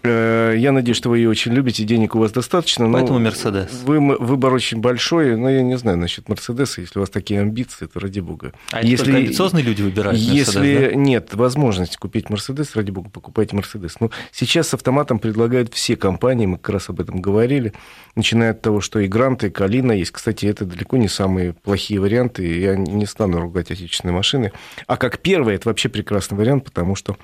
Э, 0.02 0.54
я 0.56 0.72
надеюсь, 0.72 0.96
что 0.96 1.08
вы 1.10 1.18
ее 1.18 1.30
очень 1.30 1.52
любите, 1.52 1.84
денег 1.84 2.14
у 2.14 2.18
вас 2.18 2.32
достаточно. 2.32 2.90
Поэтому 2.90 3.18
Мерседес. 3.18 3.82
Вы, 3.84 3.98
выбор 4.18 4.52
очень 4.52 4.80
большой, 4.80 5.36
но 5.36 5.48
я 5.48 5.62
не 5.62 5.78
знаю 5.78 5.96
насчет 5.98 6.28
Мерседеса, 6.28 6.80
если 6.80 6.98
у 6.98 7.02
вас 7.02 7.10
такие 7.10 7.40
амбиции, 7.40 7.86
то 7.86 8.00
ради 8.00 8.20
бога. 8.20 8.52
А 8.70 8.82
если 8.82 9.04
только 9.04 9.18
амбициозные 9.18 9.64
люди 9.64 9.82
выбирают 9.82 10.18
Мерседес, 10.18 10.48
Если 10.48 10.88
да? 10.90 10.94
нет 10.94 11.34
возможности 11.34 11.96
купить 11.96 12.28
Мерседес, 12.30 12.76
ради 12.76 12.90
бога, 12.90 13.10
покупайте 13.10 13.56
Мерседес. 13.56 13.98
Но 14.00 14.10
сейчас 14.32 14.68
с 14.68 14.74
автоматом 14.74 15.18
предлагают 15.18 15.72
все 15.72 15.96
компании, 15.96 16.46
мы 16.46 16.58
как 16.58 16.74
раз 16.74 16.90
об 16.90 17.00
этом 17.00 17.20
говорили, 17.20 17.72
начиная 18.14 18.50
от 18.50 18.60
того, 18.60 18.80
что 18.80 19.00
и 19.00 19.08
Гранта, 19.08 19.46
и 19.46 19.50
Калина 19.50 19.92
есть. 19.92 20.10
Кстати, 20.10 20.46
это 20.46 20.64
далеко 20.64 20.96
не 20.96 21.08
самые 21.08 21.54
плохие 21.54 22.00
варианты, 22.00 22.60
я 22.60 22.76
не 22.76 23.06
стану 23.06 23.40
ругать 23.40 23.70
отечественные 23.70 24.14
машины. 24.14 24.52
А 24.86 24.96
как 24.96 25.18
первый, 25.18 25.54
это 25.54 25.68
вообще 25.68 25.88
прекрасный 25.88 26.36
вариант, 26.36 26.64
потому 26.64 26.94
что 26.94 27.16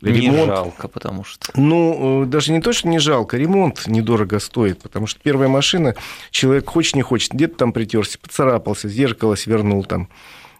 Ремонт, 0.00 0.38
не 0.38 0.46
жалко, 0.46 0.88
потому 0.88 1.24
что... 1.24 1.50
Ну, 1.56 2.22
э, 2.22 2.26
даже 2.26 2.52
не 2.52 2.60
то, 2.60 2.72
что 2.72 2.86
не 2.88 3.00
жалко, 3.00 3.36
ремонт 3.36 3.86
недорого 3.88 4.38
стоит, 4.38 4.80
потому 4.80 5.08
что 5.08 5.18
первая 5.20 5.48
машина, 5.48 5.96
человек 6.30 6.68
хочет, 6.68 6.94
не 6.94 7.02
хочет, 7.02 7.32
где-то 7.32 7.56
там 7.56 7.72
притерся, 7.72 8.18
поцарапался, 8.18 8.88
зеркало 8.88 9.34
свернул 9.34 9.84
там. 9.84 10.08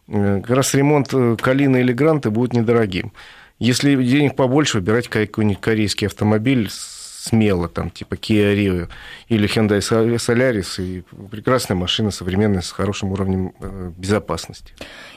Э, 0.09 0.41
как 0.45 0.57
раз 0.57 0.75
ремонт 0.75 1.11
э, 1.13 1.37
Калины 1.41 1.81
или 1.81 1.93
Гранта 1.93 2.33
будет 2.33 2.53
недорогим. 2.53 3.13
Если 3.61 3.95
денег 4.03 4.35
побольше, 4.35 4.79
выбирать 4.79 5.07
какой-нибудь 5.07 5.61
корейский 5.61 6.09
автомобиль 6.09 6.69
смело, 6.71 7.69
там, 7.69 7.91
типа 7.91 8.15
Kia 8.15 8.57
Rio 8.57 8.89
или 9.29 9.49
Hyundai 9.49 9.79
Solaris, 10.17 10.83
и 10.83 11.03
прекрасная 11.31 11.77
машина, 11.77 12.11
современная, 12.11 12.61
с 12.61 12.71
хорошим 12.71 13.13
уровнем 13.13 13.53
безопасности. 13.97 14.73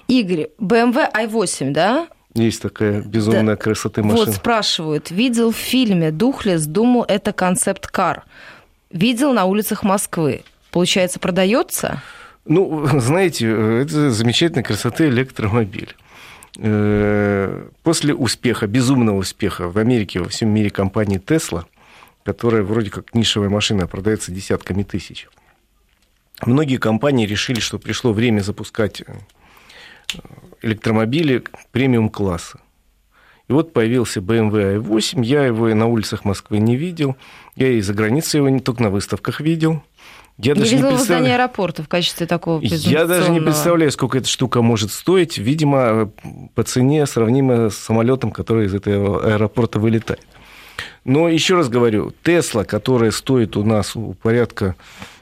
Игорь, 0.08 0.50
BMW 0.60 1.12
i8, 1.12 1.72
да? 1.72 2.08
Есть 2.34 2.62
такая 2.62 3.02
безумная 3.02 3.44
да. 3.44 3.56
красоты 3.58 4.04
машина. 4.04 4.26
Вот 4.26 4.36
спрашивают, 4.36 5.12
видел 5.12 5.52
в 5.52 5.58
фильме 5.58 6.12
«Духлес», 6.12 6.66
думал, 6.66 7.04
это 7.08 7.34
концепт-кар. 7.34 8.24
Видел 8.90 9.34
на 9.34 9.46
улицах 9.46 9.84
Москвы. 9.84 10.44
Получается, 10.72 11.20
продается? 11.20 12.02
Ну, 12.46 12.88
знаете, 13.00 13.48
это 13.48 14.12
замечательная 14.12 14.64
красоты 14.64 15.10
электромобиль. 15.10 15.96
Э, 16.58 17.68
после 17.84 18.14
успеха, 18.14 18.68
безумного 18.68 19.18
успеха 19.18 19.70
в 19.70 19.78
Америке, 19.78 20.20
во 20.20 20.30
всем 20.30 20.50
мире 20.50 20.70
компании 20.70 21.20
Tesla, 21.20 21.66
которая 22.24 22.64
вроде 22.64 22.90
как 22.90 23.14
нишевая 23.14 23.50
машина, 23.50 23.88
продается 23.88 24.32
десятками 24.32 24.84
тысяч, 24.84 25.28
многие 26.46 26.78
компании 26.78 27.26
решили, 27.26 27.60
что 27.60 27.80
пришло 27.80 28.14
время 28.14 28.42
запускать 28.42 29.04
электромобили 30.62 31.44
премиум-класса. 31.72 32.60
И 33.48 33.53
вот 33.53 33.74
появился 33.74 34.22
BMW 34.22 34.82
i8, 34.82 35.25
я 35.25 35.46
его 35.46 35.70
и 35.70 35.74
на 35.74 35.88
улицах 35.88 36.24
Москвы 36.24 36.60
не 36.60 36.77
видел, 36.77 37.18
я 37.56 37.68
и 37.68 37.82
за 37.82 37.94
границей 37.94 38.38
его 38.38 38.50
не 38.50 38.62
только 38.62 38.84
на 38.84 38.89
выставках 38.89 39.41
видел. 39.41 39.84
Я, 40.38 40.53
я 40.53 40.56
даже 40.56 40.72
видела 40.72 40.89
не 40.91 40.96
представляю... 40.96 41.25
в 41.25 41.30
аэропорта 41.34 41.84
в 41.84 41.88
качестве 41.88 42.27
такого 42.27 42.62
Я 42.62 43.06
даже 43.06 43.30
не 43.30 43.41
представляю, 43.41 43.91
сколько 43.91 44.18
эта 44.18 44.27
штука 44.27 44.62
может 44.62 44.91
стоить. 44.91 45.38
Видимо, 45.38 46.12
по 46.56 46.63
цене 46.63 47.06
сравнимо 47.06 47.70
с 47.70 47.77
самолетом, 47.77 48.32
который 48.32 48.68
из 48.68 48.74
этого 48.74 49.24
аэропорта 49.24 49.80
вылетает. 49.80 50.25
Но 51.03 51.27
еще 51.27 51.56
раз 51.56 51.70
говорю, 51.70 52.13
Тесла, 52.24 52.63
которая 52.63 53.12
стоит 53.12 53.58
у 53.58 53.63
нас 53.63 53.94
порядка 54.22 54.75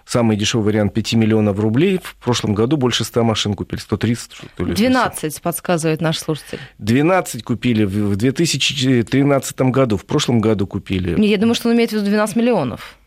самый 0.09 0.37
дешевый 0.37 0.65
вариант 0.65 0.93
5 0.93 1.13
миллионов 1.13 1.59
рублей. 1.59 1.99
В 2.01 2.15
прошлом 2.15 2.55
году 2.55 2.77
больше 2.77 3.03
100 3.03 3.23
машин 3.23 3.53
купили, 3.53 3.79
130 3.79 4.31
что 4.33 4.65
ли. 4.65 4.73
12, 4.73 5.41
подсказывает 5.41 6.01
наш 6.01 6.17
слушатель. 6.17 6.59
12 6.79 7.43
купили 7.43 7.83
в 7.83 8.15
2013 8.15 9.61
году, 9.61 9.97
в 9.97 10.05
прошлом 10.05 10.41
году 10.41 10.65
купили. 10.65 11.23
Я 11.23 11.37
думаю, 11.37 11.55
что 11.55 11.69
он 11.69 11.75
имеет 11.75 11.91
в 11.91 11.93
виду 11.93 12.05
12 12.05 12.35
миллионов. 12.35 12.97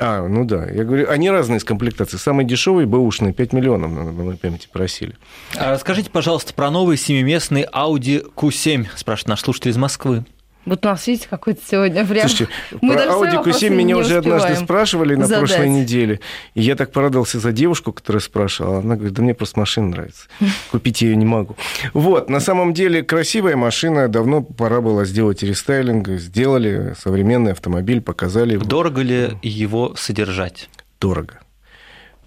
А, 0.00 0.26
ну 0.26 0.44
да. 0.44 0.66
Я 0.70 0.84
говорю, 0.84 1.08
они 1.08 1.30
разные 1.30 1.60
с 1.60 1.64
комплектацией. 1.64 2.18
Самый 2.18 2.44
дешевый 2.44 2.86
бэушный 2.86 3.32
5 3.32 3.52
миллионов, 3.52 3.92
на 3.92 4.04
моей 4.10 4.38
памяти 4.38 4.68
просили. 4.72 5.16
А 5.56 5.72
расскажите, 5.72 6.10
пожалуйста, 6.10 6.54
про 6.54 6.70
новый 6.70 6.96
семиместный 6.96 7.64
Audi 7.72 8.24
Q7, 8.34 8.86
спрашивает 8.96 9.28
наш 9.28 9.40
слушатель 9.40 9.70
из 9.70 9.76
Москвы. 9.76 10.24
Вот 10.64 10.84
у 10.84 10.88
нас, 10.88 11.06
видите, 11.06 11.28
какой-то 11.28 11.60
сегодня 11.66 12.04
прям... 12.06 12.28
Слушайте, 12.28 12.52
Мы 12.82 12.94
про 12.94 13.04
Audi 13.04 13.42
Q7 13.44 13.70
меня 13.70 13.96
уже 13.96 14.18
однажды 14.18 14.54
спрашивали 14.56 15.14
на 15.14 15.26
задать. 15.26 15.48
прошлой 15.48 15.68
неделе. 15.70 16.20
И 16.54 16.60
я 16.62 16.76
так 16.76 16.92
порадовался 16.92 17.38
за 17.40 17.52
девушку, 17.52 17.92
которая 17.92 18.20
спрашивала. 18.20 18.78
Она 18.78 18.96
говорит, 18.96 19.14
да 19.14 19.22
мне 19.22 19.34
просто 19.34 19.60
машина 19.60 19.88
нравится. 19.88 20.26
Купить 20.70 21.00
ее 21.02 21.16
не 21.16 21.24
могу. 21.24 21.56
Вот, 21.94 22.28
на 22.28 22.40
самом 22.40 22.74
деле 22.74 23.02
красивая 23.02 23.56
машина. 23.56 24.08
Давно 24.08 24.42
пора 24.42 24.80
было 24.80 25.04
сделать 25.04 25.42
рестайлинг. 25.42 26.08
Сделали 26.08 26.94
современный 26.98 27.52
автомобиль, 27.52 28.00
показали. 28.00 28.56
Дорого 28.56 29.02
ли 29.02 29.30
его 29.42 29.94
содержать? 29.96 30.68
Дорого. 31.00 31.40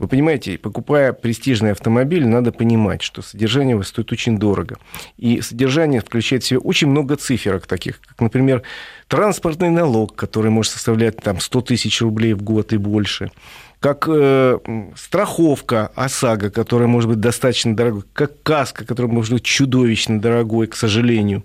Вы 0.02 0.08
понимаете, 0.08 0.58
покупая 0.58 1.14
престижный 1.14 1.74
автомобиль, 1.74 2.26
надо 2.26 2.52
понимать, 2.52 3.04
что 3.04 3.22
содержание 3.22 3.74
его 3.74 3.84
стоит 3.84 4.12
очень 4.12 4.40
дорого. 4.40 4.80
И 5.18 5.42
содержание 5.42 6.02
включает 6.02 6.42
в 6.42 6.48
себя 6.48 6.58
очень 6.58 6.88
много 6.88 7.18
циферок 7.18 7.68
таких, 7.68 8.02
как, 8.02 8.20
например, 8.20 8.64
транспортный 9.08 9.70
налог, 9.70 10.16
который 10.16 10.50
может 10.50 10.72
составлять 10.72 11.18
там, 11.18 11.40
100 11.40 11.62
тысяч 11.62 12.02
рублей 12.02 12.34
в 12.34 12.42
год 12.42 12.74
и 12.74 12.78
больше, 12.78 13.32
как 13.80 14.08
э, 14.10 14.58
страховка 14.96 15.92
ОСАГО, 15.94 16.50
которая 16.50 16.88
может 16.88 17.08
быть 17.08 17.20
достаточно 17.20 17.76
дорогой, 17.76 18.02
как 18.14 18.42
каска, 18.42 18.86
которая 18.86 19.12
может 19.12 19.34
быть 19.34 19.44
чудовищно 19.44 20.20
дорогой, 20.20 20.66
к 20.66 20.76
сожалению, 20.76 21.44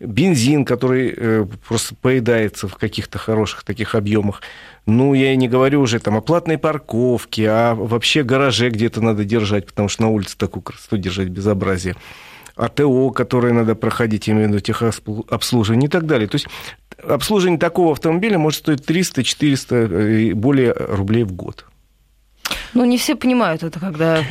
бензин, 0.00 0.64
который 0.64 1.14
э, 1.16 1.46
просто 1.68 1.94
поедается 1.94 2.66
в 2.66 2.76
каких-то 2.76 3.18
хороших 3.18 3.64
таких 3.64 3.94
объемах. 3.94 4.42
Ну, 4.86 5.14
я 5.14 5.32
и 5.32 5.36
не 5.36 5.48
говорю 5.48 5.82
уже 5.82 6.00
там 6.00 6.16
о 6.16 6.20
платной 6.22 6.58
парковке, 6.58 7.48
а 7.48 7.74
вообще 7.74 8.22
гараже 8.22 8.70
где-то 8.70 9.02
надо 9.02 9.24
держать, 9.24 9.66
потому 9.66 9.88
что 9.88 10.02
на 10.02 10.08
улице 10.08 10.36
такую 10.36 10.62
красоту 10.62 10.96
держать 10.96 11.28
безобразие. 11.28 11.96
АТО, 12.56 13.10
которое 13.10 13.52
надо 13.52 13.74
проходить, 13.74 14.28
именно 14.28 14.48
в 14.48 14.48
виду 14.48 14.60
техобслуживание 14.60 15.86
и 15.86 15.90
так 15.90 16.06
далее. 16.06 16.28
То 16.28 16.36
есть 16.36 16.48
обслуживание 17.02 17.58
такого 17.58 17.92
автомобиля 17.92 18.38
может 18.38 18.60
стоить 18.60 18.80
300-400 18.80 20.20
и 20.20 20.32
более 20.32 20.72
рублей 20.72 21.24
в 21.24 21.32
год. 21.32 21.66
Ну, 22.74 22.84
не 22.84 22.98
все 22.98 23.16
понимают 23.16 23.62
это, 23.62 23.80
когда... 23.80 24.22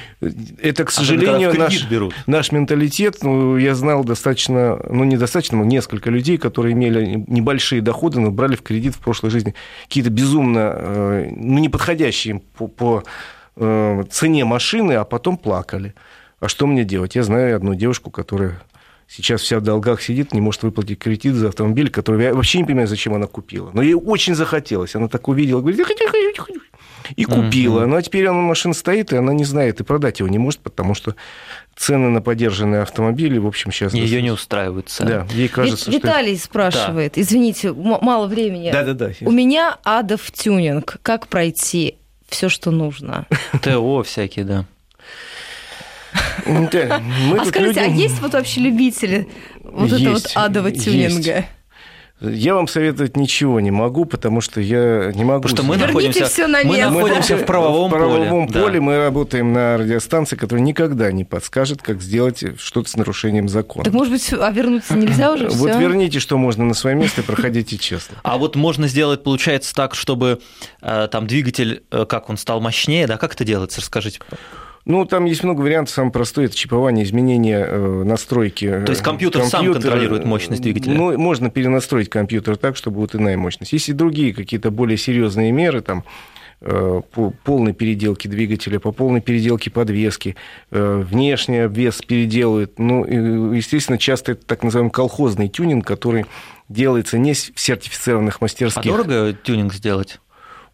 Это, 0.61 0.85
к 0.85 0.91
сожалению, 0.91 1.51
когда 1.51 1.65
наш, 1.65 1.85
берут. 1.87 2.15
наш 2.27 2.51
менталитет. 2.51 3.17
Ну, 3.23 3.57
я 3.57 3.75
знал 3.75 4.03
достаточно, 4.03 4.79
ну, 4.89 5.03
недостаточно, 5.03 5.57
но 5.57 5.65
несколько 5.65 6.09
людей, 6.09 6.37
которые 6.37 6.73
имели 6.73 7.23
небольшие 7.27 7.81
доходы, 7.81 8.19
но 8.19 8.31
брали 8.31 8.55
в 8.55 8.61
кредит 8.61 8.95
в 8.95 8.99
прошлой 8.99 9.29
жизни 9.29 9.55
какие-то 9.83 10.09
безумно, 10.09 10.71
э, 10.73 11.29
ну, 11.35 11.59
неподходящие 11.59 12.35
им 12.35 12.39
по, 12.39 12.67
по 12.67 13.03
э, 13.55 14.03
цене 14.09 14.45
машины, 14.45 14.93
а 14.93 15.03
потом 15.03 15.37
плакали. 15.37 15.93
А 16.39 16.47
что 16.47 16.67
мне 16.67 16.85
делать? 16.85 17.15
Я 17.15 17.23
знаю 17.23 17.55
одну 17.55 17.75
девушку, 17.75 18.11
которая 18.11 18.61
сейчас 19.09 19.41
вся 19.41 19.59
в 19.59 19.61
долгах 19.61 20.01
сидит, 20.01 20.33
не 20.33 20.39
может 20.39 20.63
выплатить 20.63 20.99
кредит 20.99 21.33
за 21.33 21.49
автомобиль, 21.49 21.89
который 21.89 22.23
я 22.23 22.33
вообще 22.33 22.59
не 22.59 22.63
понимаю, 22.63 22.87
зачем 22.87 23.13
она 23.13 23.27
купила. 23.27 23.71
Но 23.73 23.81
ей 23.81 23.95
очень 23.95 24.35
захотелось. 24.35 24.95
Она 24.95 25.07
так 25.07 25.27
увидела, 25.27 25.59
говорит, 25.59 25.79
я 25.79 25.85
хочу, 25.85 26.07
хочу, 26.07 26.43
хочу. 26.43 26.61
И 27.15 27.25
купила. 27.25 27.85
Ну, 27.85 27.95
а 27.95 28.01
теперь 28.01 28.27
она 28.27 28.39
машина 28.39 28.73
стоит, 28.73 29.13
и 29.13 29.17
она 29.17 29.33
не 29.33 29.43
знает, 29.45 29.79
и 29.79 29.83
продать 29.83 30.19
его 30.19 30.29
не 30.29 30.37
может, 30.37 30.59
потому 30.59 30.93
что 30.93 31.15
цены 31.75 32.09
на 32.09 32.21
поддержанные 32.21 32.81
автомобили, 32.81 33.37
в 33.37 33.47
общем, 33.47 33.71
сейчас... 33.71 33.93
Ее 33.93 34.21
не 34.21 34.31
устраивают 34.31 34.89
цены. 34.89 35.09
Да, 35.09 35.27
ей 35.33 35.47
кажется, 35.47 35.89
Вит- 35.89 36.03
Виталий 36.03 36.37
спрашивает, 36.37 37.17
извините, 37.17 37.69
м- 37.69 37.99
мало 38.01 38.27
времени. 38.27 38.69
что... 38.69 38.83
Да-да-да. 38.83 39.11
У 39.21 39.31
меня 39.31 39.77
адов 39.83 40.31
тюнинг. 40.31 40.97
Как 41.01 41.27
пройти 41.27 41.95
все, 42.27 42.49
что 42.49 42.71
нужно? 42.71 43.25
ТО 43.61 44.03
всякие, 44.03 44.45
да. 44.45 44.65
Да, 46.45 46.99
мы 47.27 47.37
а 47.39 47.45
скажите, 47.45 47.81
а 47.81 47.87
люди- 47.87 48.01
есть 48.01 48.19
вот 48.19 48.33
вообще 48.33 48.61
любители 48.61 49.27
вот 49.63 49.91
этого 49.91 50.13
вот 50.13 50.23
Есть, 50.23 50.31
адового 50.35 50.67
есть. 50.69 51.45
Я 52.21 52.55
вам 52.55 52.67
советовать 52.67 53.15
ничего 53.15 53.61
не 53.61 53.71
могу, 53.71 54.03
потому 54.03 54.41
что 54.41 54.59
я 54.59 55.11
не 55.13 55.23
могу... 55.23 55.43
Потому 55.43 55.57
что 55.57 55.63
мы 55.63 55.75
Верните 55.75 55.87
находимся, 55.93 56.25
всё 56.25 56.47
на 56.47 56.63
мы 56.63 56.77
находимся 56.77 57.37
в 57.37 57.45
правовом, 57.45 57.89
в 57.89 57.93
правовом 57.93 58.47
поле. 58.47 58.61
поле. 58.61 58.79
да. 58.79 58.85
Мы 58.85 58.97
работаем 58.97 59.53
на 59.53 59.77
радиостанции, 59.77 60.35
которая 60.35 60.63
никогда 60.63 61.11
не 61.13 61.23
подскажет, 61.23 61.81
как 61.81 62.01
сделать 62.01 62.43
что-то 62.59 62.89
с 62.89 62.97
нарушением 62.97 63.47
закона. 63.47 63.85
Так 63.85 63.93
может 63.93 64.11
быть, 64.11 64.33
а 64.33 64.51
вернуться 64.51 64.95
нельзя 64.95 65.31
уже 65.31 65.47
Вот 65.47 65.69
все? 65.69 65.79
верните, 65.79 66.19
что 66.19 66.37
можно 66.37 66.65
на 66.65 66.73
свое 66.73 66.95
место, 66.95 67.23
проходите 67.23 67.77
честно. 67.77 68.17
А 68.23 68.37
вот 68.37 68.57
можно 68.57 68.87
сделать, 68.89 69.23
получается, 69.23 69.73
так, 69.73 69.95
чтобы 69.95 70.39
э, 70.81 71.07
там 71.09 71.25
двигатель, 71.25 71.83
э, 71.89 72.05
как 72.05 72.29
он 72.29 72.37
стал 72.37 72.59
мощнее, 72.59 73.07
да? 73.07 73.17
Как 73.17 73.33
это 73.33 73.45
делается? 73.45 73.79
Расскажите. 73.79 74.19
Ну, 74.89 75.05
там 75.05 75.25
есть 75.25 75.43
много 75.43 75.61
вариантов. 75.61 75.93
Самый 75.93 76.09
простой– 76.11 76.45
это 76.47 76.55
чипование, 76.55 77.05
изменение 77.05 77.63
э, 77.63 78.03
настройки. 78.03 78.65
э, 78.65 78.85
То 78.85 78.91
есть 78.91 79.03
компьютер 79.03 79.43
сам 79.43 79.71
контролирует 79.71 80.25
мощность 80.25 80.63
двигателя? 80.63 80.95
Ну, 80.95 81.15
можно 81.15 81.51
перенастроить 81.51 82.09
компьютер 82.09 82.57
так, 82.57 82.75
чтобы 82.75 82.97
вот 82.97 83.13
иная 83.13 83.37
мощность. 83.37 83.71
Есть 83.71 83.89
и 83.89 83.93
другие 83.93 84.33
какие-то 84.33 84.71
более 84.71 84.97
серьезные 84.97 85.51
меры, 85.51 85.81
там, 85.81 86.03
э, 86.61 87.01
по 87.11 87.29
полной 87.43 87.73
переделке 87.73 88.27
двигателя, 88.29 88.79
по 88.79 88.91
полной 88.91 89.21
переделке 89.21 89.69
подвески, 89.69 90.35
э, 90.71 91.03
внешний 91.07 91.59
обвес 91.59 92.01
переделывают. 92.01 92.79
Ну, 92.79 93.05
естественно, 93.53 93.99
часто 93.99 94.31
это 94.31 94.43
так 94.43 94.63
называемый 94.63 94.91
колхозный 94.91 95.49
тюнинг, 95.49 95.85
который 95.85 96.25
делается 96.67 97.19
не 97.19 97.33
в 97.33 97.37
сертифицированных 97.55 98.37
А 98.39 98.43
мастерских. 98.43 98.91
дорого 98.91 99.33
тюнинг 99.43 99.71
сделать? 99.71 100.19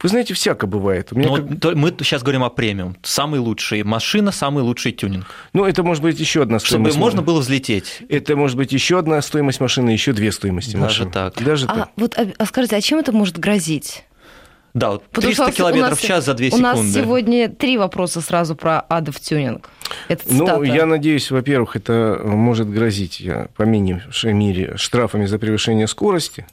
Вы 0.02 0.10
знаете, 0.10 0.34
всяко 0.34 0.68
бывает. 0.68 1.10
У 1.12 1.18
меня 1.18 1.30
Ну, 1.30 1.36
как- 1.60 1.75
мы 1.75 1.90
сейчас 2.00 2.22
говорим 2.22 2.44
о 2.44 2.50
премиум. 2.50 2.96
Самый 3.04 3.40
лучший 3.40 3.84
машина, 3.84 4.32
самый 4.32 4.64
лучший 4.64 4.92
тюнинг. 4.92 5.25
Ну, 5.54 5.66
это 5.66 5.84
может 5.84 6.04
быть 6.04 6.20
еще 6.20 6.42
одна 6.44 6.60
Чтобы 6.60 6.68
стоимость. 6.92 6.98
можно 6.98 7.22
было 7.22 7.40
взлететь. 7.40 8.02
Это 8.10 8.36
может 8.36 8.58
быть 8.58 8.72
еще 8.72 9.00
одна 9.00 9.22
стоимость 9.22 9.60
машины, 9.60 9.90
еще 9.92 10.12
две 10.14 10.32
стоимости 10.32 10.72
Даже 10.74 10.84
машины. 11.06 11.12
так. 11.12 11.44
Даже 11.44 11.66
А 11.68 11.75
так. 11.75 11.90
вот 11.98 12.18
а, 12.18 12.28
а 12.38 12.46
скажите, 12.46 12.75
а 12.75 12.82
чем 12.82 13.00
это 13.00 13.12
может 13.12 13.38
грозить? 13.40 14.04
Да, 14.74 14.92
вот 14.92 15.04
Потому 15.08 15.28
300 15.32 15.34
что 15.34 15.44
у 15.44 15.48
нас- 15.48 15.56
километров 15.56 15.94
у 15.94 16.04
в 16.04 16.06
час 16.06 16.25
за 16.25 16.34
2 16.34 16.48
У 16.48 16.50
секунды. 16.50 16.64
нас 16.84 16.94
сегодня 16.94 17.48
три 17.50 17.78
вопроса 17.78 18.20
сразу 18.20 18.56
про 18.58 18.82
адов 18.82 19.22
тюнинг. 19.22 19.70
Это 20.10 20.24
Ну, 20.30 20.64
я 20.64 20.86
надеюсь, 20.86 21.32
во-первых, 21.32 21.78
это 21.78 22.20
может 22.25 22.70
грозить, 22.70 23.22
я, 23.22 23.48
по 23.56 23.64
меньшей 23.64 24.34
мере, 24.34 24.74
штрафами 24.75 25.25
за 25.28 25.40
превышение 25.40 25.88
скорости. 25.88 26.46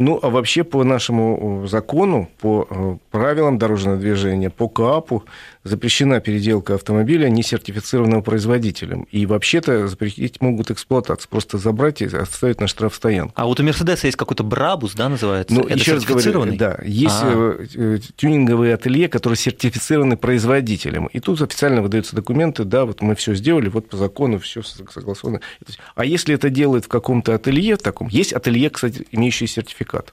Ну, 0.00 0.20
а 0.22 0.30
вообще 0.30 0.62
по 0.62 0.84
нашему 0.84 1.66
закону, 1.66 2.28
по 2.40 2.68
э, 2.70 2.96
правилам 3.10 3.58
дорожного 3.58 3.96
движения, 3.96 4.48
по 4.48 4.68
КАПу 4.68 5.24
запрещена 5.68 6.20
переделка 6.20 6.74
автомобиля 6.74 7.28
несертифицированного 7.28 8.22
производителем. 8.22 9.06
И 9.10 9.26
вообще-то 9.26 9.88
запретить 9.88 10.40
могут 10.40 10.70
эксплуатацию. 10.70 11.28
Просто 11.28 11.58
забрать 11.58 12.02
и 12.02 12.06
оставить 12.06 12.60
на 12.60 12.66
штрафстоянку. 12.66 13.32
А 13.36 13.46
вот 13.46 13.60
у 13.60 13.62
Мерседеса 13.62 14.06
есть 14.06 14.16
какой-то 14.16 14.44
Брабус, 14.44 14.94
да, 14.94 15.08
называется? 15.08 15.54
Ну, 15.54 15.62
Это 15.62 15.78
еще 15.78 15.94
раз 15.94 16.04
говорю, 16.04 16.56
да, 16.56 16.78
есть 16.84 17.14
А. 17.22 17.56
э, 17.58 17.66
э, 17.74 17.98
тюнинговые 18.16 18.74
ателье, 18.74 19.08
которые 19.08 19.36
сертифицированы 19.36 20.16
производителем. 20.16 21.06
И 21.06 21.20
тут 21.20 21.40
официально 21.40 21.82
выдаются 21.82 22.16
документы, 22.16 22.64
да, 22.64 22.84
вот 22.84 23.02
мы 23.02 23.14
все 23.14 23.34
сделали, 23.34 23.68
вот 23.68 23.88
по 23.88 23.96
закону 23.96 24.38
все 24.38 24.62
согласовано. 24.62 25.40
А 25.94 26.04
если 26.04 26.34
это 26.34 26.50
делают 26.50 26.86
в 26.86 26.88
каком-то 26.88 27.34
ателье 27.34 27.76
таком, 27.76 28.08
есть 28.08 28.32
ателье, 28.32 28.70
кстати, 28.70 29.06
имеющие 29.12 29.46
сертификат. 29.46 30.12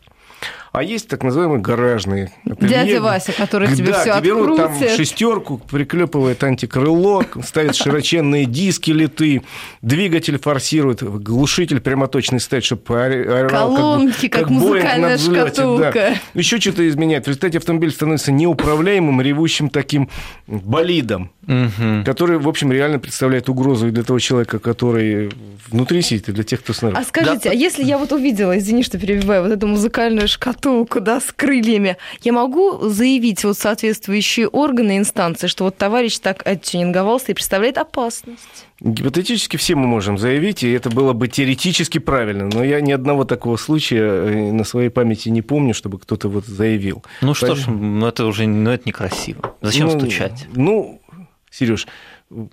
А 0.76 0.84
есть 0.84 1.08
так 1.08 1.24
называемые 1.24 1.62
гаражные 1.62 2.32
ателье. 2.46 2.70
Дядя 2.70 3.02
Вася, 3.02 3.32
который 3.32 3.74
тебе 3.74 3.92
да, 3.94 4.02
все 4.02 4.20
берут 4.22 4.58
там 4.58 4.74
открутит. 4.74 4.96
шестерку, 4.98 5.58
приклепывает 5.58 6.44
антикрыло, 6.44 7.26
ставят 7.46 7.76
широченные 7.78 8.46
диски 8.46 8.92
литы, 8.92 9.42
двигатель 9.82 10.38
форсирует, 10.38 11.02
глушитель 11.02 11.80
прямоточный 11.80 12.42
ставит, 12.42 12.66
чтобы 12.66 12.84
орал, 13.00 13.50
Колонки, 13.50 14.28
как 14.28 14.50
музыкальная 14.50 15.16
взлете, 15.16 15.42
шкатулка. 15.52 15.92
да. 15.94 16.16
Еще 16.40 16.60
что-то 16.60 16.86
изменяет. 16.90 17.24
В 17.24 17.28
результате 17.30 17.58
автомобиль 17.60 17.92
становится 17.92 18.34
неуправляемым, 18.34 19.22
ревущим 19.22 19.70
таким 19.70 20.10
болидом, 20.48 21.32
Мгм. 21.48 22.04
который, 22.04 22.38
в 22.38 22.50
общем, 22.50 22.72
реально 22.74 23.00
представляет 23.00 23.48
угрозу 23.48 23.88
и 23.88 23.92
для 23.92 24.04
того 24.04 24.20
человека, 24.20 24.60
который 24.60 25.32
внутри 25.70 26.02
сидит, 26.02 26.28
и 26.28 26.32
для 26.34 26.44
тех, 26.44 26.60
кто 26.62 26.74
снаружи. 26.74 27.00
А 27.02 27.06
скажите, 27.06 27.50
а 27.50 27.54
если 27.54 27.84
я 27.84 27.98
вот 27.98 28.12
увидела, 28.12 28.58
извини, 28.58 28.84
что 28.84 28.98
перебиваю, 29.00 29.44
вот 29.44 29.52
эту 29.52 29.68
музыкальную 29.68 30.28
шкатулку, 30.28 30.65
да, 31.02 31.20
с 31.20 31.32
крыльями, 31.32 31.98
я 32.22 32.34
могу 32.34 32.90
заявить 32.90 33.44
вот 33.44 33.58
соответствующие 33.58 34.48
органы 34.48 34.98
инстанции, 34.98 35.48
что 35.48 35.66
вот 35.66 35.78
товарищ 35.78 36.18
так 36.20 36.46
оттюнинговался 36.46 37.32
и 37.32 37.34
представляет 37.34 37.78
опасность? 37.78 38.66
Гипотетически 38.82 39.58
все 39.58 39.76
мы 39.76 39.88
можем 39.88 40.18
заявить, 40.18 40.64
и 40.64 40.72
это 40.72 40.90
было 40.90 41.14
бы 41.14 41.28
теоретически 41.28 42.00
правильно, 42.00 42.50
но 42.52 42.64
я 42.64 42.82
ни 42.82 42.92
одного 42.92 43.24
такого 43.24 43.58
случая 43.58 44.04
э, 44.04 44.52
на 44.52 44.64
своей 44.64 44.90
памяти 44.90 45.30
не 45.30 45.42
помню, 45.42 45.74
чтобы 45.74 45.98
кто-то 46.00 46.28
вот 46.28 46.46
заявил. 46.46 47.04
Ну 47.22 47.34
что 47.34 47.56
ж, 47.56 47.68
ну 47.68 48.06
это 48.08 48.26
уже 48.26 48.48
ну, 48.48 48.72
это 48.72 48.84
некрасиво. 48.86 49.56
Зачем 49.62 49.88
Ну, 49.88 50.00
стучать? 50.00 50.48
Ну, 50.54 51.02
Сереж, 51.50 51.88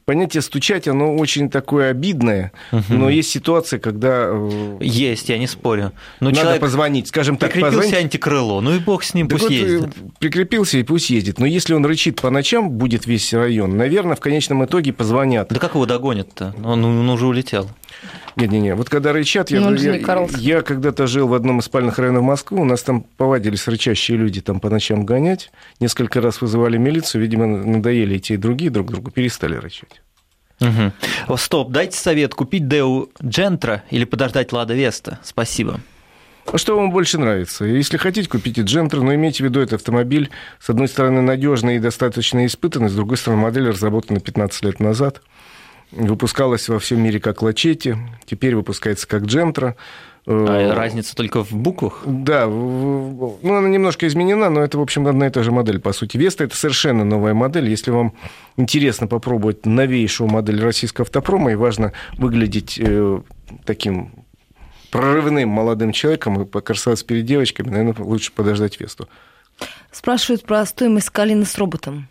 понятие 0.05 0.43
стучать, 0.43 0.87
оно 0.87 1.17
очень 1.17 1.49
такое 1.51 1.91
обидное, 1.91 2.53
но 2.89 3.09
есть 3.09 3.31
ситуация, 3.31 3.79
когда 3.79 4.27
э, 4.29 4.79
Есть, 4.81 5.29
я 5.29 5.39
не 5.39 5.47
спорю. 5.47 5.93
Но 6.21 6.31
надо 6.31 6.41
человек 6.41 6.61
позвонить, 6.61 7.09
скажем 7.09 7.37
так, 7.37 7.53
прикрепился 7.53 7.79
позвонить. 7.79 8.05
антикрыло, 8.05 8.61
ну 8.61 8.75
и 8.75 8.79
бог 8.79 9.03
с 9.03 9.15
ним, 9.15 9.29
Так 9.29 9.39
пусть 9.39 9.51
вот, 9.51 9.53
э, 9.53 9.55
ездит. 9.73 9.91
прикрепился 10.19 10.79
и 10.79 10.83
пусть 10.83 11.11
ездит. 11.11 11.39
Но 11.39 11.47
если 11.47 11.75
он 11.75 11.85
рычит 11.87 12.21
по 12.21 12.31
ночам, 12.31 12.71
будет 12.71 13.07
весь 13.07 13.33
район, 13.33 13.77
наверное, 13.77 14.17
в 14.17 14.21
конечном 14.21 14.65
итоге 14.65 14.93
позвонят. 14.93 15.49
Да 15.49 15.59
как 15.59 15.75
его 15.75 15.87
догонят-то? 15.87 16.55
Он, 16.63 16.85
он 16.85 17.09
уже 17.09 17.27
улетел. 17.27 17.69
Не-не-не, 18.37 18.75
вот 18.75 18.89
когда 18.89 19.13
рычат, 19.13 19.51
я, 19.51 19.61
Ну, 19.61 19.75
я, 19.75 19.99
Карлсон. 19.99 20.41
я 20.41 20.63
когда-то 20.63 21.07
жил 21.07 21.29
в 21.29 21.35
одном 21.35 21.59
из 21.61 21.65
спальных 21.67 21.99
районов 21.99 22.23
Москвы, 22.23 22.61
у 22.61 22.65
нас 22.65 22.83
там 22.83 23.03
повадились 23.03 23.67
рычащие 23.69 24.17
люди 24.19 24.41
там 24.41 24.61
по 24.61 24.71
ночам 24.71 25.05
гонять, 25.05 25.51
несколько 25.81 26.21
раз 26.21 26.41
вызывали 26.41 26.79
милицию, 26.79 27.23
видимо, 27.23 27.47
надоели 27.47 28.17
и 28.17 28.21
те, 28.21 28.35
и 28.35 28.37
другие 28.37 28.71
друг 28.71 28.91
другу, 28.91 29.11
перестали 29.11 29.57
рычать. 29.57 30.01
О, 31.27 31.37
Стоп, 31.37 31.71
дайте 31.71 31.97
совет, 31.97 32.35
купить 32.35 32.69
Деу 32.69 33.11
Джентра 33.23 33.83
или 33.91 34.05
подождать 34.05 34.53
Лада 34.53 34.75
Веста? 34.75 35.19
Спасибо. 35.23 35.81
А 36.53 36.59
что 36.59 36.77
вам 36.77 36.91
больше 36.91 37.19
нравится? 37.19 37.65
Если 37.65 37.97
хотите, 37.97 38.29
купите 38.29 38.63
Джентер, 38.63 39.01
но 39.01 39.15
имейте 39.15 39.45
в 39.45 39.47
виду, 39.47 39.61
это 39.61 39.77
автомобиль, 39.77 40.31
с 40.61 40.69
одной 40.71 40.89
стороны, 40.89 41.21
надежный 41.23 41.77
и 41.77 41.79
достаточно 41.79 42.45
испытанный, 42.47 42.89
с 42.89 42.95
другой 42.95 43.17
стороны, 43.17 43.43
модель 43.43 43.69
разработана 43.69 44.21
15 44.21 44.65
лет 44.65 44.81
назад, 44.81 45.23
выпускалась 45.93 46.69
во 46.69 46.79
всем 46.79 47.01
мире 47.03 47.21
как 47.21 47.43
Лачетти, 47.43 47.95
теперь 48.25 48.55
выпускается 48.55 49.07
как 49.07 49.25
Джентра. 49.25 49.77
Э, 50.27 50.47
А 50.49 50.75
разница 50.75 51.15
только 51.17 51.45
в 51.45 51.53
буквах? 51.53 52.03
Да, 52.07 52.47
ну, 52.47 53.39
она 53.43 53.69
немножко 53.69 54.07
изменена, 54.07 54.51
но 54.51 54.63
это, 54.63 54.79
в 54.79 54.81
общем, 54.81 55.07
одна 55.07 55.27
и 55.27 55.31
та 55.31 55.43
же 55.43 55.51
модель, 55.51 55.81
по 55.81 55.93
сути. 55.93 56.17
Веста– 56.17 56.45
это 56.45 56.57
совершенно 56.57 57.05
новая 57.05 57.35
модель. 57.35 57.69
Если 57.69 57.91
вам 57.91 58.15
интересно 58.57 59.07
попробовать 59.07 59.67
новейшую 59.67 60.31
модель 60.31 60.63
российского 60.63 61.05
автопрома, 61.05 61.53
и 61.53 61.57
важно 61.57 61.93
выглядеть 62.19 62.79
э, 62.79 63.21
таким 63.65 64.13
прорывным 64.91 65.49
молодым 65.49 65.93
человеком 65.93 66.43
и 66.43 66.45
покрасоваться 66.45 67.05
перед 67.05 67.25
девочками, 67.25 67.71
наверное, 67.71 68.05
лучше 68.05 68.31
подождать 68.33 68.79
Весту. 68.79 69.09
Спрашивают 69.91 70.45
про 70.45 70.65
стоимость 70.67 71.11
калины 71.11 71.45
с 71.45 71.57
роботом. 71.59 72.09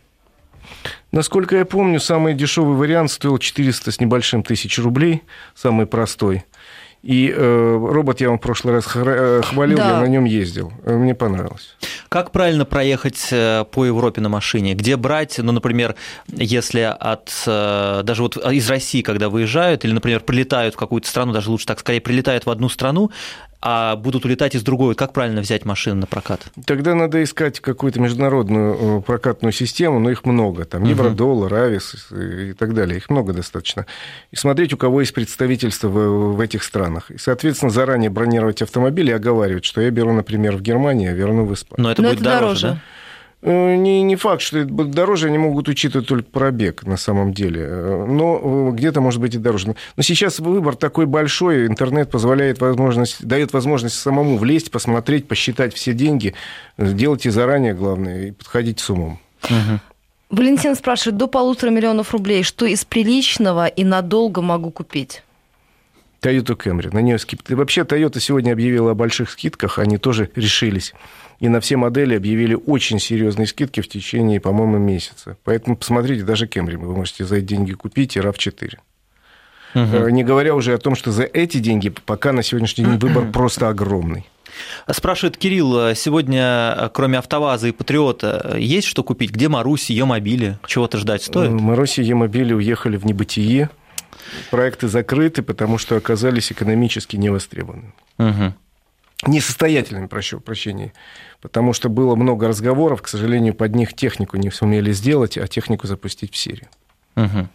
Насколько 1.12 1.58
я 1.58 1.66
помню, 1.66 2.00
самый 2.00 2.34
дешевый 2.34 2.76
вариант 2.76 3.12
стоил 3.12 3.38
400 3.38 3.92
с 3.92 4.00
небольшим 4.00 4.44
тысяч 4.44 4.80
рублей, 4.80 5.24
самый 5.56 5.86
простой. 5.86 6.46
И 7.04 7.34
э, 7.36 7.88
робот 7.92 8.22
я 8.22 8.30
вам 8.30 8.38
в 8.38 8.42
прошлый 8.42 8.76
раз 8.76 8.86
э, 8.94 9.42
хвалил, 9.44 9.78
да. 9.78 9.90
я 9.90 10.00
на 10.02 10.06
нем 10.06 10.26
ездил. 10.26 10.72
Э, 10.86 10.96
мне 10.96 11.16
понравилось. 11.16 11.76
Как 12.10 12.32
правильно 12.32 12.64
проехать 12.64 13.30
по 13.30 13.86
Европе 13.86 14.22
на 14.22 14.30
машине? 14.30 14.76
Где 14.76 14.98
брать, 14.98 15.40
ну, 15.40 15.52
например, 15.52 15.96
если 16.28 16.82
от 16.82 17.32
даже 17.46 18.22
вот 18.22 18.36
из 18.36 18.70
России, 18.70 19.02
когда 19.02 19.30
выезжают, 19.30 19.86
или, 19.86 19.94
например, 19.94 20.20
прилетают 20.20 20.76
в 20.76 20.78
какую-то 20.78 21.08
страну, 21.08 21.32
даже 21.32 21.50
лучше 21.50 21.66
так, 21.66 21.80
скорее 21.80 22.02
прилетают 22.02 22.46
в 22.46 22.50
одну 22.50 22.68
страну, 22.68 23.12
а 23.62 23.96
будут 23.96 24.26
улетать 24.26 24.56
из 24.56 24.64
другой. 24.64 24.96
Как 24.96 25.14
правильно 25.14 25.42
взять 25.42 25.66
машину 25.66 26.02
на 26.02 26.08
прокат? 26.08 26.42
Тогда 26.66 26.96
надо 26.96 27.24
искать 27.24 27.60
какую-то 27.60 28.00
международную 28.00 29.00
э, 29.00 29.02
прокатную 29.02 29.52
систему, 29.52 30.00
но 30.00 30.10
их 30.10 30.26
много. 30.26 30.66
Там 30.66 30.84
Евродоллар, 30.84 31.54
Авис 31.54 32.08
и 32.12 32.54
так 32.54 32.74
далее. 32.74 32.98
Их 32.98 33.10
много 33.10 33.34
достаточно. 33.34 33.86
И 34.32 34.36
смотреть, 34.36 34.74
у 34.74 34.78
кого 34.78 35.02
есть 35.02 35.14
представительство 35.14 35.88
в, 35.90 36.36
в 36.36 36.40
этих 36.40 36.64
странах. 36.64 37.12
И, 37.12 37.18
соответственно, 37.18 37.72
заранее 37.72 38.10
бронировать 38.10 38.62
автомобиль 38.62 39.10
и 39.10 39.14
оговаривать, 39.14 39.66
что 39.66 39.82
я 39.82 39.92
беру, 39.92 40.12
например, 40.12 40.58
в 40.58 40.62
Германии, 40.62 41.08
а 41.08 41.14
верну 41.14 41.46
в 41.46 41.54
Испанию. 41.54 41.84
Но 41.84 41.92
это 41.92 42.02
но 42.02 42.10
будет 42.10 42.22
это 42.22 42.30
дороже, 42.30 42.62
дороже, 42.62 42.68
да? 42.68 42.82
Э, 43.44 43.76
не, 43.76 44.04
не 44.04 44.16
факт, 44.16 44.42
что 44.42 44.60
это 44.60 44.72
будет 44.72 44.92
дороже, 44.92 45.28
они 45.28 45.38
могут 45.38 45.68
учитывать 45.68 46.08
только 46.08 46.30
пробег 46.30 46.84
на 46.86 46.98
самом 46.98 47.34
деле. 47.34 47.62
Э, 47.64 48.06
но 48.08 48.70
э, 48.72 48.76
где-то 48.76 49.02
может 49.02 49.20
быть 49.20 49.34
и 49.34 49.40
дороже. 49.40 49.76
Но 49.96 50.04
сейчас 50.04 50.40
выбор 50.40 50.76
такой 50.76 51.08
большой, 51.08 51.66
интернет 51.66 52.12
позволяет 52.12 52.62
возможность, 52.62 53.26
дает 53.26 53.52
возможность 53.54 53.96
самому 53.96 54.38
влезть, 54.38 54.70
посмотреть, 54.70 55.28
посчитать 55.28 55.74
все 55.74 55.94
деньги. 55.94 56.36
Делайте 56.78 57.32
заранее, 57.32 57.74
главное, 57.74 58.28
и 58.28 58.32
подходите 58.32 58.84
с 58.84 58.90
умом. 58.90 59.20
Угу. 59.46 59.80
Валентин 60.38 60.76
спрашивает, 60.76 61.18
до 61.18 61.28
полутора 61.28 61.72
миллионов 61.72 62.12
рублей, 62.12 62.44
что 62.44 62.66
из 62.66 62.86
приличного 62.86 63.68
и 63.68 63.84
надолго 63.84 64.42
могу 64.42 64.70
купить? 64.70 65.24
Toyota 66.22 66.56
Camry. 66.56 66.94
На 66.94 67.00
нее 67.00 67.18
скидка. 67.18 67.56
Вообще, 67.56 67.82
Toyota 67.82 68.20
сегодня 68.20 68.54
объявила 68.54 68.92
о 68.92 68.96
больших 68.96 69.30
скидках, 69.30 69.80
они 69.80 69.98
тоже 69.98 70.30
решились 70.36 70.94
и 71.42 71.50
на 71.50 71.60
все 71.60 71.76
модели 71.76 72.16
объявили 72.16 72.54
очень 72.54 73.00
серьезные 73.00 73.48
скидки 73.48 73.82
в 73.82 73.90
течение, 73.90 74.40
по-моему, 74.40 74.78
месяца. 74.78 75.38
Поэтому 75.44 75.76
посмотрите, 75.76 76.24
даже 76.24 76.48
Кемри 76.48 76.76
вы 76.76 76.96
можете 76.96 77.26
за 77.26 77.38
эти 77.38 77.46
деньги 77.46 77.74
купить 77.74 78.16
и 78.16 78.20
RAV4. 78.20 78.78
Угу. 79.74 80.10
Не 80.10 80.24
говоря 80.24 80.54
уже 80.54 80.74
о 80.76 80.78
том, 80.78 80.96
что 80.96 81.12
за 81.12 81.24
эти 81.24 81.58
деньги 81.58 81.90
пока 81.90 82.32
на 82.32 82.44
сегодняшний 82.44 82.86
день 82.86 82.98
выбор 82.98 83.26
просто 83.34 83.70
огромный. 83.70 84.28
Спрашивает 84.92 85.38
Кирилл, 85.38 85.96
сегодня 85.96 86.92
кроме 86.94 87.18
АвтоВАЗа 87.18 87.70
и 87.70 87.72
Патриота 87.72 88.56
есть 88.60 88.88
что 88.88 89.04
купить? 89.04 89.32
Где 89.32 89.48
Маруси, 89.48 89.94
Е-мобили? 89.94 90.60
Чего-то 90.68 91.00
ждать 91.00 91.24
стоит? 91.24 91.50
Маруси 91.50 92.02
и 92.02 92.04
Е-мобили 92.04 92.54
уехали 92.54 92.98
в 92.98 93.06
небытие. 93.06 93.72
Проекты 94.50 94.88
закрыты, 94.88 95.42
потому 95.42 95.78
что 95.78 95.96
оказались 95.96 96.52
экономически 96.52 97.16
невостребованы. 97.16 97.94
Угу 98.18 98.54
несостоятельными, 99.28 100.08
прошу 100.08 100.40
прощения, 100.40 100.94
потому 101.42 101.74
что 101.74 101.90
было 101.90 102.16
много 102.16 102.48
разговоров, 102.48 103.02
к 103.02 103.08
сожалению, 103.08 103.54
под 103.54 103.76
них 103.76 103.94
технику 103.94 104.38
не 104.38 104.52
сумели 104.52 104.92
сделать, 104.92 105.38
а 105.38 105.48
технику 105.48 105.88
запустить 105.88 106.34
в 106.34 106.38
серию. 106.38 106.68
Угу. 107.16 107.48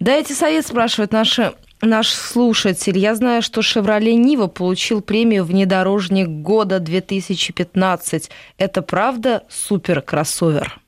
Дайте 0.00 0.34
совет, 0.34 0.66
спрашивает 0.66 1.12
наши 1.12 1.54
наш 1.80 2.08
слушатель. 2.08 2.96
Я 2.96 3.14
знаю, 3.14 3.42
что 3.42 3.60
«Шевроле 3.60 4.14
Нива» 4.14 4.46
получил 4.46 5.02
премию 5.02 5.44
«Внедорожник 5.44 6.28
года 6.28 6.78
2015». 6.78 8.30
Это 8.56 8.82
правда 8.82 9.42
супер-кроссовер? 9.50 10.80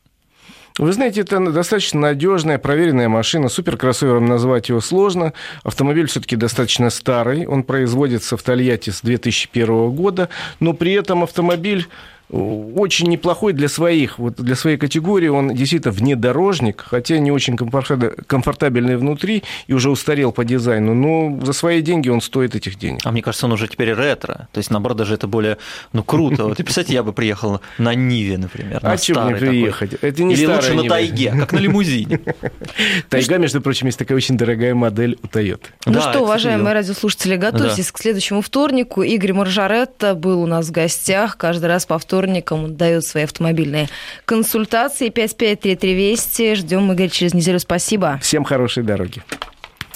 Вы 0.79 0.93
знаете, 0.93 1.23
это 1.23 1.41
достаточно 1.41 2.01
надежная, 2.01 2.59
проверенная 2.59 3.09
машина. 3.09 3.49
Суперкроссовером 3.49 4.27
назвать 4.27 4.69
его 4.69 4.81
сложно. 4.81 5.33
Автомобиль 5.63 6.07
все-таки 6.07 6.37
достаточно 6.37 6.91
старый. 6.91 7.47
Он 7.47 7.63
производится 7.63 8.37
в 8.37 8.43
Тольятти 8.43 8.91
с 8.91 9.01
2001 9.01 9.91
года, 9.93 10.29
но 10.61 10.75
при 10.75 10.93
этом 10.93 11.23
автомобиль 11.23 11.87
очень 12.29 13.09
неплохой 13.09 13.53
для 13.53 13.69
своих, 13.69 14.19
вот 14.19 14.37
для 14.37 14.57
своей 14.57 14.77
категории. 14.77 15.29
Он 15.29 15.55
действительно 15.55 15.93
внедорожник, 15.93 16.85
хотя 16.87 17.19
не 17.19 17.31
очень 17.31 17.57
комфортабельный 17.57 18.97
внутри 18.97 19.45
и 19.67 19.73
уже 19.73 19.91
устарел 19.91 20.33
по 20.33 20.45
дизайну, 20.45 20.95
но 20.95 21.45
за 21.45 21.53
свои 21.53 21.83
деньги 21.83 22.09
он 22.09 22.21
стоит 22.21 22.55
этих 22.57 22.79
денег. 22.79 23.01
А 23.05 23.13
мне 23.13 23.23
кажется, 23.23 23.47
он 23.47 23.53
уже 23.53 23.69
теперь 23.69 23.95
ретро. 23.95 24.49
То 24.53 24.59
есть, 24.59 24.71
наоборот, 24.71 24.99
даже 24.99 25.15
это 25.15 25.29
более, 25.29 25.59
ну, 25.93 26.03
круто. 26.03 26.45
Вот, 26.45 26.59
и, 26.59 26.63
представьте, 26.63 26.95
я 26.95 27.03
бы 27.03 27.13
приехал 27.13 27.61
на 27.79 27.95
Ниве, 27.95 28.39
например, 28.39 28.83
на 28.83 28.93
А 28.93 28.97
чем 28.97 29.29
не 29.29 29.35
приехать? 29.35 29.95
Это 29.95 30.25
не 30.25 30.35
Или 30.35 30.47
лучше 30.47 30.75
на 30.75 30.89
Тайге, 30.89 31.31
как 31.31 31.53
на 31.53 31.59
лимузине. 31.59 32.21
Тайга, 33.09 33.39
между 33.39 33.61
прочим, 33.61 33.87
есть 33.87 33.99
такая 33.99 34.17
очень 34.17 34.37
дорогая 34.37 34.75
модель 34.75 35.19
у 35.23 35.27
Toyota. 35.27 35.67
Ну 35.87 36.01
что, 36.01 36.23
уважаемые 36.23 36.75
радиослушатели, 36.75 37.37
готовьтесь 37.37 37.93
к 37.93 37.99
следующему 37.99 38.43
вторнику. 38.43 39.03
Игорь 39.03 39.33
Маржаретта 39.33 40.15
был 40.15 40.43
у 40.43 40.47
нас 40.47 40.67
в 40.67 40.73
гостях. 40.73 41.37
Каждый 41.37 41.67
раз 41.67 41.87
повтор 41.87 42.16
вторникам 42.17 42.65
он 42.65 42.77
дает 42.77 43.05
свои 43.05 43.25
автомобильные 43.25 43.89
консультации. 44.25 45.11
553320. 45.11 46.59
Ждем, 46.59 46.91
Игорь, 46.93 47.11
через 47.11 47.35
неделю. 47.35 47.59
Спасибо. 47.59 48.19
Всем 48.23 48.45
хорошей 48.45 48.83
дороги. 48.83 49.23